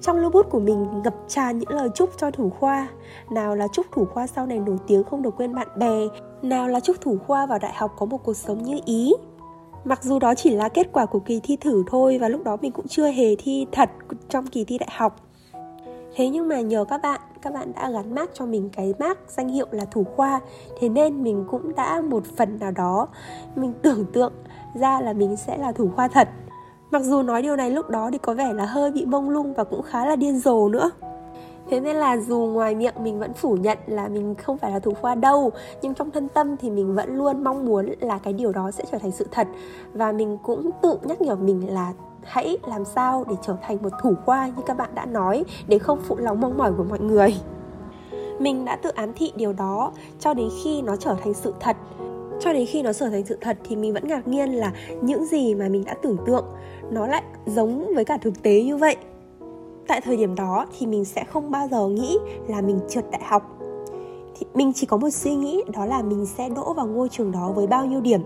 trong 0.00 0.16
lưu 0.16 0.30
bút 0.30 0.50
của 0.50 0.60
mình 0.60 1.02
ngập 1.04 1.14
tràn 1.28 1.58
những 1.58 1.70
lời 1.70 1.88
chúc 1.94 2.10
cho 2.16 2.30
thủ 2.30 2.50
khoa. 2.50 2.88
Nào 3.30 3.56
là 3.56 3.66
chúc 3.72 3.86
thủ 3.92 4.04
khoa 4.04 4.26
sau 4.26 4.46
này 4.46 4.58
nổi 4.58 4.76
tiếng 4.86 5.04
không 5.04 5.22
được 5.22 5.36
quên 5.36 5.54
bạn 5.54 5.68
bè. 5.76 6.08
Nào 6.42 6.68
là 6.68 6.80
chúc 6.80 7.00
thủ 7.00 7.18
khoa 7.26 7.46
vào 7.46 7.58
đại 7.58 7.72
học 7.74 7.94
có 7.98 8.06
một 8.06 8.18
cuộc 8.24 8.36
sống 8.36 8.62
như 8.62 8.80
ý. 8.84 9.12
Mặc 9.84 10.02
dù 10.02 10.18
đó 10.18 10.34
chỉ 10.34 10.50
là 10.50 10.68
kết 10.68 10.88
quả 10.92 11.06
của 11.06 11.18
kỳ 11.18 11.40
thi 11.42 11.56
thử 11.56 11.84
thôi 11.86 12.18
Và 12.18 12.28
lúc 12.28 12.44
đó 12.44 12.56
mình 12.60 12.72
cũng 12.72 12.88
chưa 12.88 13.06
hề 13.06 13.36
thi 13.36 13.66
thật 13.72 13.90
trong 14.28 14.46
kỳ 14.46 14.64
thi 14.64 14.78
đại 14.78 14.88
học. 14.92 15.16
Thế 16.14 16.28
nhưng 16.28 16.48
mà 16.48 16.60
nhờ 16.60 16.84
các 16.84 17.02
bạn, 17.02 17.20
các 17.42 17.52
bạn 17.52 17.72
đã 17.72 17.90
gắn 17.90 18.14
mác 18.14 18.30
cho 18.34 18.46
mình 18.46 18.70
cái 18.72 18.94
mác 18.98 19.18
danh 19.28 19.48
hiệu 19.48 19.66
là 19.70 19.84
thủ 19.84 20.04
khoa. 20.16 20.40
Thế 20.80 20.88
nên 20.88 21.22
mình 21.22 21.44
cũng 21.50 21.74
đã 21.74 22.00
một 22.00 22.22
phần 22.36 22.58
nào 22.58 22.70
đó 22.70 23.08
Mình 23.56 23.72
tưởng 23.82 24.04
tượng 24.12 24.32
ra 24.74 25.00
là 25.00 25.12
mình 25.12 25.36
sẽ 25.36 25.58
là 25.58 25.72
thủ 25.72 25.90
khoa 25.96 26.08
thật. 26.08 26.28
Mặc 26.90 27.02
dù 27.02 27.22
nói 27.22 27.42
điều 27.42 27.56
này 27.56 27.70
lúc 27.70 27.90
đó 27.90 28.10
thì 28.12 28.18
có 28.18 28.34
vẻ 28.34 28.52
là 28.52 28.66
hơi 28.66 28.90
bị 28.90 29.04
mông 29.04 29.30
lung 29.30 29.54
và 29.54 29.64
cũng 29.64 29.82
khá 29.82 30.06
là 30.06 30.16
điên 30.16 30.38
rồ 30.38 30.68
nữa. 30.68 30.90
Thế 31.70 31.80
nên 31.80 31.96
là 31.96 32.16
dù 32.16 32.38
ngoài 32.38 32.74
miệng 32.74 32.94
mình 33.02 33.18
vẫn 33.18 33.32
phủ 33.32 33.56
nhận 33.56 33.78
là 33.86 34.08
mình 34.08 34.34
không 34.34 34.58
phải 34.58 34.72
là 34.72 34.78
thủ 34.78 34.94
khoa 35.00 35.14
đâu, 35.14 35.50
Nhưng 35.82 35.94
trong 35.94 36.10
thân 36.10 36.28
tâm 36.28 36.56
thì 36.56 36.70
mình 36.70 36.94
vẫn 36.94 37.16
luôn 37.16 37.44
mong 37.44 37.64
muốn 37.64 37.86
là 38.00 38.18
cái 38.18 38.32
điều 38.32 38.52
đó 38.52 38.70
sẽ 38.70 38.84
trở 38.92 38.98
thành 38.98 39.10
sự 39.10 39.26
thật. 39.30 39.48
Và 39.92 40.12
mình 40.12 40.38
cũng 40.42 40.70
tự 40.82 40.98
nhắc 41.02 41.20
nhở 41.20 41.36
mình 41.36 41.74
là 41.74 41.92
hãy 42.24 42.58
làm 42.66 42.84
sao 42.84 43.24
để 43.28 43.34
trở 43.42 43.56
thành 43.62 43.82
một 43.82 43.92
thủ 44.02 44.14
khoa 44.26 44.46
như 44.46 44.62
các 44.66 44.76
bạn 44.76 44.90
đã 44.94 45.06
nói, 45.06 45.44
Để 45.68 45.78
không 45.78 45.98
phụ 46.08 46.16
lòng 46.18 46.40
mong 46.40 46.58
mỏi 46.58 46.72
của 46.76 46.84
mọi 46.84 47.00
người. 47.00 47.36
Mình 48.38 48.64
đã 48.64 48.76
tự 48.76 48.90
ám 48.90 49.12
thị 49.12 49.32
điều 49.36 49.52
đó 49.52 49.92
cho 50.20 50.34
đến 50.34 50.48
khi 50.64 50.82
nó 50.82 50.96
trở 50.96 51.14
thành 51.24 51.34
sự 51.34 51.54
thật 51.60 51.76
cho 52.40 52.52
đến 52.52 52.66
khi 52.66 52.82
nó 52.82 52.92
trở 52.92 53.08
thành 53.08 53.26
sự 53.26 53.38
thật 53.40 53.58
thì 53.64 53.76
mình 53.76 53.92
vẫn 53.92 54.08
ngạc 54.08 54.28
nhiên 54.28 54.52
là 54.52 54.72
những 55.02 55.26
gì 55.26 55.54
mà 55.54 55.68
mình 55.68 55.84
đã 55.84 55.94
tưởng 56.02 56.16
tượng 56.26 56.44
nó 56.90 57.06
lại 57.06 57.22
giống 57.46 57.94
với 57.94 58.04
cả 58.04 58.16
thực 58.16 58.42
tế 58.42 58.62
như 58.62 58.76
vậy. 58.76 58.96
Tại 59.86 60.00
thời 60.00 60.16
điểm 60.16 60.34
đó 60.34 60.66
thì 60.78 60.86
mình 60.86 61.04
sẽ 61.04 61.24
không 61.24 61.50
bao 61.50 61.68
giờ 61.70 61.88
nghĩ 61.88 62.18
là 62.48 62.60
mình 62.60 62.80
trượt 62.88 63.04
đại 63.10 63.22
học. 63.24 63.58
Thì 64.38 64.46
mình 64.54 64.72
chỉ 64.72 64.86
có 64.86 64.96
một 64.96 65.10
suy 65.10 65.34
nghĩ 65.34 65.62
đó 65.72 65.86
là 65.86 66.02
mình 66.02 66.26
sẽ 66.26 66.48
đỗ 66.48 66.72
vào 66.72 66.86
ngôi 66.86 67.08
trường 67.08 67.32
đó 67.32 67.52
với 67.54 67.66
bao 67.66 67.86
nhiêu 67.86 68.00
điểm. 68.00 68.20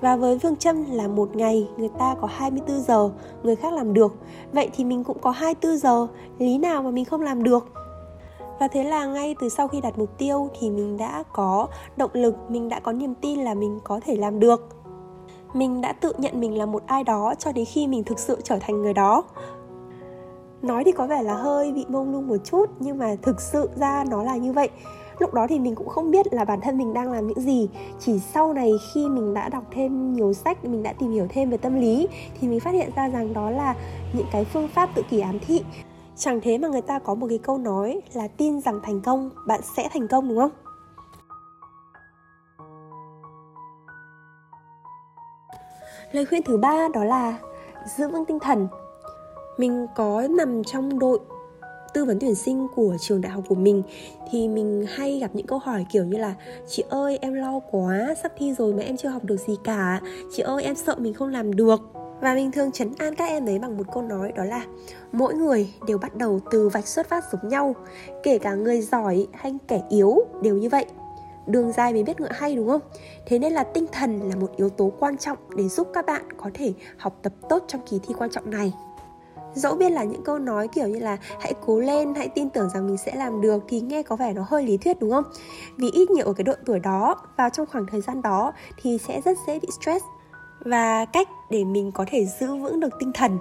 Và 0.00 0.16
với 0.16 0.38
phương 0.38 0.56
châm 0.56 0.84
là 0.90 1.08
một 1.08 1.36
ngày 1.36 1.68
người 1.76 1.90
ta 1.98 2.14
có 2.20 2.28
24 2.30 2.80
giờ, 2.80 3.10
người 3.42 3.56
khác 3.56 3.72
làm 3.72 3.94
được. 3.94 4.14
Vậy 4.52 4.70
thì 4.76 4.84
mình 4.84 5.04
cũng 5.04 5.18
có 5.18 5.30
24 5.30 5.78
giờ, 5.78 6.06
lý 6.38 6.58
nào 6.58 6.82
mà 6.82 6.90
mình 6.90 7.04
không 7.04 7.20
làm 7.20 7.42
được? 7.42 7.77
Và 8.60 8.68
thế 8.68 8.84
là 8.84 9.06
ngay 9.06 9.34
từ 9.40 9.48
sau 9.48 9.68
khi 9.68 9.80
đặt 9.80 9.98
mục 9.98 10.18
tiêu 10.18 10.48
thì 10.60 10.70
mình 10.70 10.96
đã 10.96 11.22
có 11.32 11.68
động 11.96 12.10
lực, 12.14 12.34
mình 12.48 12.68
đã 12.68 12.80
có 12.80 12.92
niềm 12.92 13.14
tin 13.14 13.40
là 13.40 13.54
mình 13.54 13.78
có 13.84 14.00
thể 14.04 14.16
làm 14.16 14.40
được. 14.40 14.68
Mình 15.54 15.80
đã 15.80 15.92
tự 15.92 16.12
nhận 16.18 16.40
mình 16.40 16.58
là 16.58 16.66
một 16.66 16.82
ai 16.86 17.04
đó 17.04 17.34
cho 17.38 17.52
đến 17.52 17.64
khi 17.64 17.86
mình 17.86 18.04
thực 18.04 18.18
sự 18.18 18.38
trở 18.44 18.58
thành 18.60 18.82
người 18.82 18.94
đó. 18.94 19.24
Nói 20.62 20.84
thì 20.84 20.92
có 20.92 21.06
vẻ 21.06 21.22
là 21.22 21.34
hơi 21.34 21.72
bị 21.72 21.84
mông 21.88 22.12
lung 22.12 22.28
một 22.28 22.36
chút, 22.44 22.70
nhưng 22.78 22.98
mà 22.98 23.14
thực 23.22 23.40
sự 23.40 23.70
ra 23.76 24.04
nó 24.10 24.22
là 24.22 24.36
như 24.36 24.52
vậy. 24.52 24.68
Lúc 25.18 25.34
đó 25.34 25.46
thì 25.48 25.58
mình 25.58 25.74
cũng 25.74 25.88
không 25.88 26.10
biết 26.10 26.34
là 26.34 26.44
bản 26.44 26.60
thân 26.60 26.78
mình 26.78 26.94
đang 26.94 27.12
làm 27.12 27.26
những 27.26 27.40
gì. 27.40 27.68
Chỉ 27.98 28.18
sau 28.18 28.52
này 28.52 28.72
khi 28.94 29.08
mình 29.08 29.34
đã 29.34 29.48
đọc 29.48 29.64
thêm 29.70 30.12
nhiều 30.12 30.32
sách, 30.32 30.64
mình 30.64 30.82
đã 30.82 30.92
tìm 30.92 31.10
hiểu 31.10 31.26
thêm 31.28 31.50
về 31.50 31.56
tâm 31.56 31.80
lý, 31.80 32.08
thì 32.40 32.48
mình 32.48 32.60
phát 32.60 32.74
hiện 32.74 32.90
ra 32.96 33.08
rằng 33.08 33.32
đó 33.32 33.50
là 33.50 33.74
những 34.12 34.26
cái 34.32 34.44
phương 34.44 34.68
pháp 34.68 34.90
tự 34.94 35.02
kỷ 35.10 35.20
ám 35.20 35.38
thị. 35.46 35.64
Chẳng 36.18 36.40
thế 36.40 36.58
mà 36.58 36.68
người 36.68 36.82
ta 36.82 36.98
có 36.98 37.14
một 37.14 37.26
cái 37.28 37.38
câu 37.38 37.58
nói 37.58 38.00
là 38.14 38.28
tin 38.28 38.60
rằng 38.60 38.80
thành 38.82 39.00
công, 39.00 39.30
bạn 39.46 39.60
sẽ 39.76 39.88
thành 39.92 40.08
công 40.08 40.28
đúng 40.28 40.38
không? 40.38 40.50
Lời 46.12 46.26
khuyên 46.26 46.42
thứ 46.42 46.56
ba 46.56 46.88
đó 46.94 47.04
là 47.04 47.38
giữ 47.96 48.08
vững 48.08 48.24
tinh 48.24 48.38
thần. 48.38 48.68
Mình 49.58 49.86
có 49.96 50.26
nằm 50.30 50.64
trong 50.64 50.98
đội 50.98 51.18
tư 51.94 52.04
vấn 52.04 52.18
tuyển 52.20 52.34
sinh 52.34 52.66
của 52.76 52.96
trường 53.00 53.20
đại 53.20 53.32
học 53.32 53.44
của 53.48 53.54
mình 53.54 53.82
thì 54.30 54.48
mình 54.48 54.86
hay 54.88 55.18
gặp 55.18 55.30
những 55.34 55.46
câu 55.46 55.58
hỏi 55.58 55.86
kiểu 55.92 56.04
như 56.04 56.18
là 56.18 56.34
chị 56.66 56.84
ơi 56.88 57.18
em 57.20 57.34
lo 57.34 57.60
quá 57.70 58.14
sắp 58.22 58.32
thi 58.36 58.54
rồi 58.54 58.74
mà 58.74 58.82
em 58.82 58.96
chưa 58.96 59.08
học 59.08 59.24
được 59.24 59.36
gì 59.36 59.56
cả 59.64 60.00
chị 60.32 60.42
ơi 60.42 60.62
em 60.62 60.74
sợ 60.74 60.94
mình 60.98 61.14
không 61.14 61.28
làm 61.28 61.56
được 61.56 61.80
và 62.20 62.34
mình 62.34 62.52
thường 62.52 62.72
chấn 62.72 62.94
an 62.98 63.14
các 63.14 63.24
em 63.24 63.46
ấy 63.48 63.58
bằng 63.58 63.76
một 63.76 63.84
câu 63.94 64.02
nói 64.02 64.32
đó 64.32 64.44
là 64.44 64.64
mỗi 65.12 65.34
người 65.34 65.74
đều 65.86 65.98
bắt 65.98 66.16
đầu 66.16 66.40
từ 66.50 66.68
vạch 66.68 66.86
xuất 66.86 67.08
phát 67.08 67.24
giống 67.32 67.48
nhau, 67.48 67.74
kể 68.22 68.38
cả 68.38 68.54
người 68.54 68.80
giỏi 68.80 69.26
hay 69.32 69.54
kẻ 69.68 69.82
yếu 69.90 70.18
đều 70.42 70.56
như 70.56 70.68
vậy. 70.68 70.86
Đường 71.46 71.72
dài 71.72 71.92
mới 71.92 72.02
biết 72.02 72.20
ngựa 72.20 72.32
hay, 72.32 72.56
đúng 72.56 72.68
không? 72.68 72.80
Thế 73.26 73.38
nên 73.38 73.52
là 73.52 73.64
tinh 73.64 73.86
thần 73.92 74.28
là 74.28 74.36
một 74.36 74.56
yếu 74.56 74.68
tố 74.68 74.92
quan 74.98 75.18
trọng 75.18 75.38
để 75.56 75.68
giúp 75.68 75.88
các 75.94 76.06
bạn 76.06 76.22
có 76.36 76.50
thể 76.54 76.72
học 76.96 77.18
tập 77.22 77.32
tốt 77.48 77.64
trong 77.68 77.80
kỳ 77.90 78.00
thi 78.02 78.14
quan 78.18 78.30
trọng 78.30 78.50
này. 78.50 78.72
Dẫu 79.54 79.74
biết 79.74 79.90
là 79.90 80.04
những 80.04 80.24
câu 80.24 80.38
nói 80.38 80.68
kiểu 80.68 80.88
như 80.88 80.98
là 80.98 81.16
hãy 81.40 81.54
cố 81.66 81.80
lên 81.80 82.14
hãy 82.14 82.28
tin 82.28 82.50
tưởng 82.50 82.70
rằng 82.74 82.86
mình 82.86 82.96
sẽ 82.96 83.14
làm 83.14 83.40
được 83.40 83.62
thì 83.68 83.80
nghe 83.80 84.02
có 84.02 84.16
vẻ 84.16 84.32
nó 84.32 84.44
hơi 84.48 84.62
lý 84.66 84.76
thuyết, 84.76 85.00
đúng 85.00 85.10
không? 85.10 85.24
Vì 85.76 85.90
ít 85.90 86.10
nhiều 86.10 86.26
ở 86.26 86.32
cái 86.32 86.44
độ 86.44 86.52
tuổi 86.66 86.78
đó, 86.78 87.16
vào 87.36 87.50
trong 87.50 87.66
khoảng 87.66 87.86
thời 87.86 88.00
gian 88.00 88.22
đó 88.22 88.52
thì 88.82 88.98
sẽ 88.98 89.20
rất 89.20 89.38
dễ 89.46 89.58
bị 89.60 89.68
stress 89.80 90.04
và 90.68 91.04
cách 91.04 91.28
để 91.50 91.64
mình 91.64 91.92
có 91.92 92.04
thể 92.08 92.26
giữ 92.26 92.54
vững 92.56 92.80
được 92.80 92.98
tinh 93.00 93.12
thần, 93.14 93.38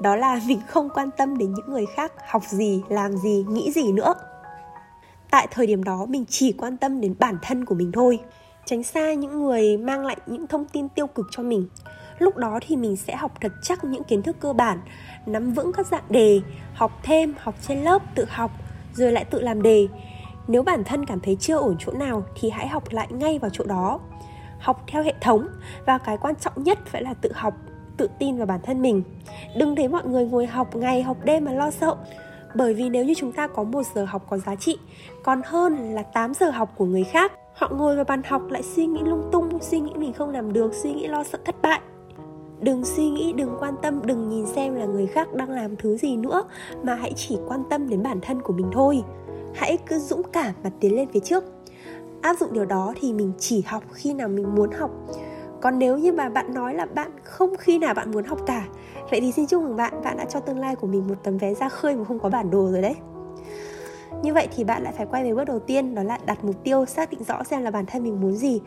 đó 0.00 0.16
là 0.16 0.40
mình 0.46 0.60
không 0.68 0.88
quan 0.94 1.10
tâm 1.16 1.38
đến 1.38 1.54
những 1.54 1.70
người 1.70 1.86
khác 1.86 2.12
học 2.28 2.42
gì, 2.48 2.82
làm 2.88 3.16
gì, 3.16 3.44
nghĩ 3.48 3.72
gì 3.72 3.92
nữa. 3.92 4.14
Tại 5.30 5.48
thời 5.50 5.66
điểm 5.66 5.84
đó, 5.84 6.06
mình 6.06 6.24
chỉ 6.28 6.52
quan 6.52 6.76
tâm 6.76 7.00
đến 7.00 7.14
bản 7.18 7.36
thân 7.42 7.64
của 7.64 7.74
mình 7.74 7.92
thôi, 7.92 8.18
tránh 8.64 8.82
xa 8.82 9.12
những 9.12 9.42
người 9.42 9.76
mang 9.76 10.06
lại 10.06 10.16
những 10.26 10.46
thông 10.46 10.64
tin 10.64 10.88
tiêu 10.88 11.06
cực 11.06 11.26
cho 11.30 11.42
mình. 11.42 11.68
Lúc 12.18 12.36
đó 12.36 12.58
thì 12.66 12.76
mình 12.76 12.96
sẽ 12.96 13.16
học 13.16 13.32
thật 13.40 13.52
chắc 13.62 13.84
những 13.84 14.04
kiến 14.04 14.22
thức 14.22 14.36
cơ 14.40 14.52
bản, 14.52 14.78
nắm 15.26 15.52
vững 15.52 15.72
các 15.72 15.86
dạng 15.86 16.04
đề, 16.08 16.40
học 16.74 16.92
thêm, 17.02 17.34
học 17.38 17.54
trên 17.68 17.82
lớp, 17.84 18.02
tự 18.14 18.24
học, 18.28 18.50
rồi 18.94 19.12
lại 19.12 19.24
tự 19.24 19.40
làm 19.40 19.62
đề. 19.62 19.88
Nếu 20.48 20.62
bản 20.62 20.84
thân 20.84 21.06
cảm 21.06 21.20
thấy 21.20 21.36
chưa 21.40 21.56
ổn 21.56 21.76
chỗ 21.78 21.92
nào 21.92 22.24
thì 22.40 22.50
hãy 22.50 22.68
học 22.68 22.84
lại 22.90 23.08
ngay 23.10 23.38
vào 23.38 23.50
chỗ 23.50 23.64
đó 23.64 24.00
học 24.62 24.84
theo 24.86 25.02
hệ 25.02 25.14
thống. 25.20 25.46
Và 25.86 25.98
cái 25.98 26.16
quan 26.16 26.34
trọng 26.34 26.52
nhất 26.56 26.78
phải 26.86 27.02
là 27.02 27.14
tự 27.14 27.32
học, 27.34 27.54
tự 27.96 28.08
tin 28.18 28.36
vào 28.36 28.46
bản 28.46 28.60
thân 28.62 28.82
mình. 28.82 29.02
Đừng 29.56 29.76
thấy 29.76 29.88
mọi 29.88 30.06
người 30.06 30.26
ngồi 30.26 30.46
học 30.46 30.76
ngày, 30.76 31.02
học 31.02 31.16
đêm 31.24 31.44
mà 31.44 31.52
lo 31.52 31.70
sợ. 31.70 31.96
Bởi 32.54 32.74
vì 32.74 32.88
nếu 32.88 33.04
như 33.04 33.14
chúng 33.16 33.32
ta 33.32 33.46
có 33.46 33.64
một 33.64 33.82
giờ 33.94 34.04
học 34.04 34.26
có 34.30 34.38
giá 34.38 34.54
trị, 34.56 34.78
còn 35.22 35.40
hơn 35.44 35.94
là 35.94 36.02
8 36.02 36.34
giờ 36.34 36.50
học 36.50 36.72
của 36.76 36.84
người 36.84 37.04
khác, 37.04 37.32
họ 37.54 37.68
ngồi 37.68 37.96
vào 37.96 38.04
bàn 38.04 38.22
học 38.26 38.42
lại 38.50 38.62
suy 38.62 38.86
nghĩ 38.86 39.00
lung 39.04 39.28
tung, 39.32 39.58
suy 39.60 39.80
nghĩ 39.80 39.92
mình 39.96 40.12
không 40.12 40.30
làm 40.30 40.52
được, 40.52 40.74
suy 40.74 40.92
nghĩ 40.92 41.06
lo 41.06 41.24
sợ 41.24 41.38
thất 41.44 41.62
bại. 41.62 41.80
Đừng 42.60 42.84
suy 42.84 43.10
nghĩ, 43.10 43.32
đừng 43.32 43.56
quan 43.60 43.74
tâm, 43.82 44.00
đừng 44.04 44.28
nhìn 44.28 44.46
xem 44.46 44.74
là 44.74 44.84
người 44.84 45.06
khác 45.06 45.34
đang 45.34 45.50
làm 45.50 45.76
thứ 45.76 45.96
gì 45.96 46.16
nữa, 46.16 46.42
mà 46.82 46.94
hãy 46.94 47.12
chỉ 47.16 47.38
quan 47.48 47.62
tâm 47.70 47.88
đến 47.88 48.02
bản 48.02 48.20
thân 48.22 48.42
của 48.42 48.52
mình 48.52 48.70
thôi. 48.72 49.02
Hãy 49.54 49.78
cứ 49.86 49.98
dũng 49.98 50.22
cảm 50.32 50.54
mà 50.64 50.70
tiến 50.80 50.96
lên 50.96 51.08
phía 51.12 51.20
trước 51.20 51.44
áp 52.22 52.36
dụng 52.38 52.52
điều 52.52 52.64
đó 52.64 52.92
thì 53.00 53.12
mình 53.12 53.32
chỉ 53.38 53.62
học 53.66 53.82
khi 53.92 54.14
nào 54.14 54.28
mình 54.28 54.54
muốn 54.54 54.70
học. 54.70 54.90
Còn 55.60 55.78
nếu 55.78 55.98
như 55.98 56.12
mà 56.12 56.28
bạn 56.28 56.54
nói 56.54 56.74
là 56.74 56.86
bạn 56.86 57.10
không 57.24 57.56
khi 57.56 57.78
nào 57.78 57.94
bạn 57.94 58.10
muốn 58.10 58.24
học 58.24 58.38
cả, 58.46 58.64
vậy 59.10 59.20
thì 59.20 59.32
xin 59.32 59.46
chúc 59.46 59.62
mừng 59.62 59.76
bạn 59.76 60.02
bạn 60.04 60.16
đã 60.16 60.24
cho 60.24 60.40
tương 60.40 60.58
lai 60.58 60.76
của 60.76 60.86
mình 60.86 61.08
một 61.08 61.14
tấm 61.22 61.38
vé 61.38 61.54
ra 61.54 61.68
khơi 61.68 61.96
mà 61.96 62.04
không 62.04 62.18
có 62.18 62.28
bản 62.28 62.50
đồ 62.50 62.70
rồi 62.72 62.82
đấy. 62.82 62.94
Như 64.22 64.34
vậy 64.34 64.48
thì 64.56 64.64
bạn 64.64 64.82
lại 64.82 64.92
phải 64.96 65.06
quay 65.06 65.24
về 65.24 65.34
bước 65.34 65.44
đầu 65.44 65.58
tiên, 65.58 65.94
đó 65.94 66.02
là 66.02 66.18
đặt 66.26 66.44
mục 66.44 66.56
tiêu, 66.64 66.86
xác 66.86 67.10
định 67.10 67.24
rõ 67.24 67.44
xem 67.44 67.62
là 67.62 67.70
bản 67.70 67.86
thân 67.86 68.02
mình 68.02 68.20
muốn 68.20 68.32
gì, 68.32 68.60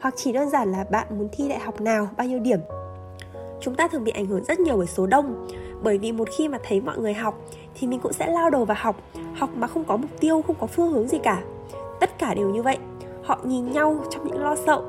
hoặc 0.00 0.14
chỉ 0.16 0.32
đơn 0.32 0.50
giản 0.50 0.72
là 0.72 0.84
bạn 0.90 1.06
muốn 1.18 1.28
thi 1.32 1.48
đại 1.48 1.58
học 1.58 1.80
nào, 1.80 2.08
bao 2.16 2.26
nhiêu 2.26 2.38
điểm. 2.38 2.60
Chúng 3.60 3.74
ta 3.74 3.88
thường 3.88 4.04
bị 4.04 4.12
ảnh 4.12 4.26
hưởng 4.26 4.44
rất 4.44 4.60
nhiều 4.60 4.76
bởi 4.76 4.86
số 4.86 5.06
đông, 5.06 5.48
bởi 5.82 5.98
vì 5.98 6.12
một 6.12 6.28
khi 6.36 6.48
mà 6.48 6.58
thấy 6.68 6.80
mọi 6.80 6.98
người 6.98 7.14
học 7.14 7.40
thì 7.74 7.86
mình 7.86 8.00
cũng 8.00 8.12
sẽ 8.12 8.26
lao 8.26 8.50
đầu 8.50 8.64
vào 8.64 8.76
học 8.80 8.96
học 9.34 9.50
mà 9.56 9.66
không 9.66 9.84
có 9.84 9.96
mục 9.96 10.10
tiêu, 10.20 10.42
không 10.46 10.56
có 10.60 10.66
phương 10.66 10.92
hướng 10.92 11.08
gì 11.08 11.18
cả 11.18 11.42
tất 12.00 12.18
cả 12.18 12.34
đều 12.34 12.50
như 12.50 12.62
vậy. 12.62 12.78
Họ 13.24 13.38
nhìn 13.44 13.72
nhau 13.72 13.96
trong 14.10 14.26
những 14.26 14.42
lo 14.42 14.56
sợ. 14.66 14.82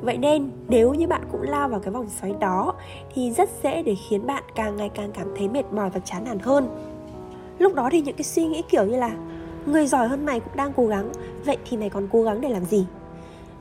Vậy 0.00 0.18
nên, 0.18 0.50
nếu 0.68 0.94
như 0.94 1.06
bạn 1.06 1.22
cũng 1.32 1.42
lao 1.42 1.68
vào 1.68 1.80
cái 1.80 1.92
vòng 1.92 2.08
xoáy 2.20 2.34
đó, 2.40 2.74
thì 3.14 3.30
rất 3.30 3.50
dễ 3.62 3.82
để 3.82 3.94
khiến 3.94 4.26
bạn 4.26 4.42
càng 4.54 4.76
ngày 4.76 4.88
càng 4.88 5.12
cảm 5.12 5.26
thấy 5.36 5.48
mệt 5.48 5.64
mỏi 5.72 5.90
và 5.90 6.00
chán 6.00 6.24
nản 6.24 6.38
hơn. 6.38 6.68
Lúc 7.58 7.74
đó 7.74 7.88
thì 7.92 8.00
những 8.00 8.16
cái 8.16 8.24
suy 8.24 8.44
nghĩ 8.44 8.62
kiểu 8.62 8.84
như 8.84 8.96
là, 8.96 9.10
người 9.66 9.86
giỏi 9.86 10.08
hơn 10.08 10.26
mày 10.26 10.40
cũng 10.40 10.56
đang 10.56 10.72
cố 10.76 10.86
gắng, 10.86 11.12
vậy 11.44 11.56
thì 11.70 11.76
mày 11.76 11.90
còn 11.90 12.08
cố 12.12 12.22
gắng 12.22 12.40
để 12.40 12.48
làm 12.48 12.64
gì? 12.64 12.86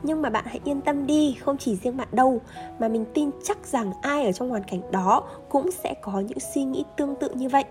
Nhưng 0.04 0.22
mà 0.22 0.30
bạn 0.30 0.46
hãy 0.48 0.60
yên 0.64 0.82
tâm 0.82 1.08
đi 1.08 1.38
không 1.40 1.58
chỉ 1.58 1.76
riêng 1.76 1.98
bạn 1.98 2.08
đâu 2.12 2.42
mà 2.80 2.88
mình 2.88 3.06
tin 3.14 3.30
chắc 3.44 3.68
rằng 3.68 3.92
ai 4.02 4.26
ở 4.26 4.32
trong 4.32 4.50
hoàn 4.50 4.64
cảnh 4.64 4.82
đó 4.92 5.24
cũng 5.50 5.72
sẽ 5.72 5.94
có 6.02 6.20
những 6.20 6.40
suy 6.54 6.64
nghĩ 6.64 6.84
tương 6.98 7.16
tự 7.16 7.30
như 7.30 7.50
vậy 7.50 7.66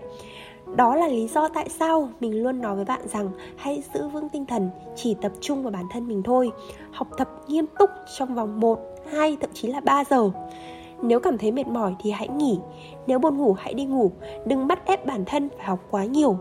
đó 0.75 0.95
là 0.95 1.07
lý 1.07 1.27
do 1.27 1.47
tại 1.47 1.69
sao 1.69 2.09
mình 2.19 2.43
luôn 2.43 2.61
nói 2.61 2.75
với 2.75 2.85
bạn 2.85 3.01
rằng 3.07 3.29
hãy 3.57 3.83
giữ 3.93 4.07
vững 4.07 4.29
tinh 4.29 4.45
thần, 4.45 4.69
chỉ 4.95 5.15
tập 5.21 5.31
trung 5.41 5.63
vào 5.63 5.71
bản 5.71 5.85
thân 5.91 6.07
mình 6.07 6.23
thôi. 6.23 6.51
Học 6.91 7.07
tập 7.17 7.29
nghiêm 7.47 7.65
túc 7.79 7.89
trong 8.17 8.35
vòng 8.35 8.59
1, 8.59 8.79
2, 9.11 9.37
thậm 9.41 9.49
chí 9.53 9.67
là 9.67 9.79
3 9.79 10.03
giờ. 10.09 10.31
Nếu 11.01 11.19
cảm 11.19 11.37
thấy 11.37 11.51
mệt 11.51 11.67
mỏi 11.67 11.95
thì 11.99 12.11
hãy 12.11 12.27
nghỉ, 12.27 12.59
nếu 13.07 13.19
buồn 13.19 13.37
ngủ 13.37 13.53
hãy 13.59 13.73
đi 13.73 13.85
ngủ, 13.85 14.11
đừng 14.45 14.67
bắt 14.67 14.85
ép 14.85 15.05
bản 15.05 15.23
thân 15.25 15.49
phải 15.57 15.65
học 15.65 15.79
quá 15.91 16.05
nhiều. 16.05 16.37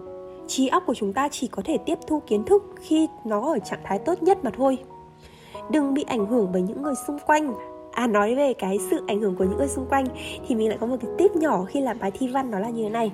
Trí 0.47 0.69
óc 0.69 0.83
của 0.87 0.95
chúng 0.95 1.13
ta 1.13 1.29
chỉ 1.29 1.47
có 1.47 1.63
thể 1.65 1.79
tiếp 1.79 1.99
thu 2.07 2.21
kiến 2.27 2.45
thức 2.45 2.63
khi 2.81 3.09
nó 3.25 3.53
ở 3.53 3.59
trạng 3.59 3.81
thái 3.85 3.99
tốt 3.99 4.23
nhất 4.23 4.45
mà 4.45 4.51
thôi. 4.57 4.79
Đừng 5.71 5.95
bị 5.95 6.05
ảnh 6.09 6.27
hưởng 6.27 6.49
bởi 6.53 6.63
những 6.63 6.83
người 6.83 6.95
xung 7.07 7.19
quanh. 7.27 7.55
À 7.93 8.07
nói 8.07 8.35
về 8.35 8.55
cái 8.55 8.79
sự 8.91 9.01
ảnh 9.07 9.21
hưởng 9.21 9.37
của 9.37 9.45
những 9.45 9.59
người 9.59 9.69
xung 9.69 9.87
quanh 9.87 10.07
Thì 10.47 10.55
mình 10.55 10.69
lại 10.69 10.79
có 10.81 10.87
một 10.87 10.97
cái 11.03 11.11
tip 11.19 11.37
nhỏ 11.37 11.65
khi 11.65 11.81
làm 11.81 11.99
bài 11.99 12.11
thi 12.19 12.29
văn 12.29 12.51
đó 12.51 12.59
là 12.59 12.71
như 12.71 12.83
thế 12.83 12.91
này. 12.91 13.13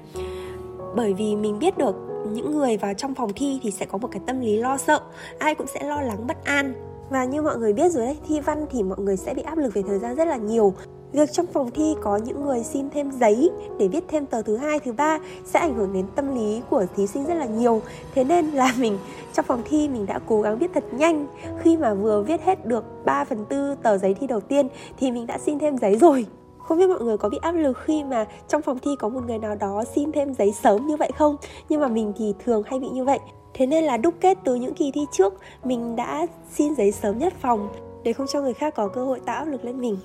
Bởi 0.96 1.14
vì 1.14 1.36
mình 1.36 1.58
biết 1.58 1.78
được 1.78 1.96
những 2.32 2.56
người 2.56 2.76
vào 2.76 2.94
trong 2.94 3.14
phòng 3.14 3.30
thi 3.36 3.60
thì 3.62 3.70
sẽ 3.70 3.86
có 3.86 3.98
một 3.98 4.08
cái 4.10 4.20
tâm 4.26 4.40
lý 4.40 4.56
lo 4.56 4.76
sợ, 4.76 5.00
ai 5.38 5.54
cũng 5.54 5.66
sẽ 5.66 5.84
lo 5.84 6.00
lắng 6.00 6.26
bất 6.26 6.44
an. 6.44 6.74
Và 7.10 7.24
như 7.24 7.42
mọi 7.42 7.58
người 7.58 7.72
biết 7.72 7.92
rồi 7.92 8.06
đấy, 8.06 8.16
thi 8.28 8.40
văn 8.40 8.66
thì 8.70 8.82
mọi 8.82 8.98
người 8.98 9.16
sẽ 9.16 9.34
bị 9.34 9.42
áp 9.42 9.58
lực 9.58 9.74
về 9.74 9.82
thời 9.82 9.98
gian 9.98 10.14
rất 10.14 10.28
là 10.28 10.36
nhiều 10.36 10.74
việc 11.14 11.32
trong 11.32 11.46
phòng 11.46 11.70
thi 11.70 11.94
có 12.02 12.16
những 12.16 12.44
người 12.44 12.62
xin 12.64 12.90
thêm 12.90 13.10
giấy 13.10 13.50
để 13.78 13.88
viết 13.88 14.04
thêm 14.08 14.26
tờ 14.26 14.42
thứ 14.42 14.56
hai, 14.56 14.80
thứ 14.80 14.92
ba 14.92 15.18
sẽ 15.44 15.58
ảnh 15.58 15.74
hưởng 15.74 15.92
đến 15.92 16.06
tâm 16.14 16.34
lý 16.34 16.62
của 16.70 16.86
thí 16.96 17.06
sinh 17.06 17.26
rất 17.26 17.34
là 17.34 17.46
nhiều. 17.46 17.82
Thế 18.14 18.24
nên 18.24 18.50
là 18.50 18.74
mình, 18.78 18.98
trong 19.32 19.44
phòng 19.44 19.62
thi 19.64 19.88
mình 19.88 20.06
đã 20.06 20.20
cố 20.26 20.42
gắng 20.42 20.58
viết 20.58 20.70
thật 20.74 20.84
nhanh. 20.92 21.26
Khi 21.62 21.76
mà 21.76 21.94
vừa 21.94 22.22
viết 22.22 22.42
hết 22.42 22.66
được 22.66 22.84
3 23.04 23.24
phần 23.24 23.44
tư 23.44 23.74
tờ 23.82 23.98
giấy 23.98 24.14
thi 24.14 24.26
đầu 24.26 24.40
tiên 24.40 24.68
thì 24.98 25.10
mình 25.10 25.26
đã 25.26 25.38
xin 25.38 25.58
thêm 25.58 25.78
giấy 25.78 25.98
rồi. 25.98 26.26
Không 26.58 26.78
biết 26.78 26.86
mọi 26.86 27.00
người 27.00 27.18
có 27.18 27.28
bị 27.28 27.38
áp 27.42 27.52
lực 27.52 27.78
khi 27.84 28.04
mà 28.04 28.26
trong 28.48 28.62
phòng 28.62 28.78
thi 28.78 28.90
có 28.98 29.08
một 29.08 29.20
người 29.26 29.38
nào 29.38 29.54
đó 29.54 29.84
xin 29.94 30.12
thêm 30.12 30.34
giấy 30.34 30.52
sớm 30.52 30.86
như 30.86 30.96
vậy 30.96 31.10
không? 31.18 31.36
Nhưng 31.68 31.80
mà 31.80 31.88
mình 31.88 32.12
thì 32.18 32.34
thường 32.44 32.62
hay 32.66 32.78
bị 32.78 32.88
như 32.88 33.04
vậy. 33.04 33.18
Thế 33.54 33.66
nên 33.66 33.84
là 33.84 33.96
đúc 33.96 34.14
kết 34.20 34.38
từ 34.44 34.54
những 34.54 34.74
kỳ 34.74 34.90
thi 34.90 35.06
trước, 35.12 35.34
mình 35.64 35.96
đã 35.96 36.26
xin 36.54 36.74
giấy 36.74 36.92
sớm 36.92 37.18
nhất 37.18 37.32
phòng 37.40 37.68
để 38.02 38.12
không 38.12 38.26
cho 38.26 38.40
người 38.40 38.54
khác 38.54 38.74
có 38.74 38.88
cơ 38.88 39.04
hội 39.04 39.20
tạo 39.20 39.36
áp 39.36 39.44
lực 39.44 39.64
lên 39.64 39.80
mình 39.80 39.96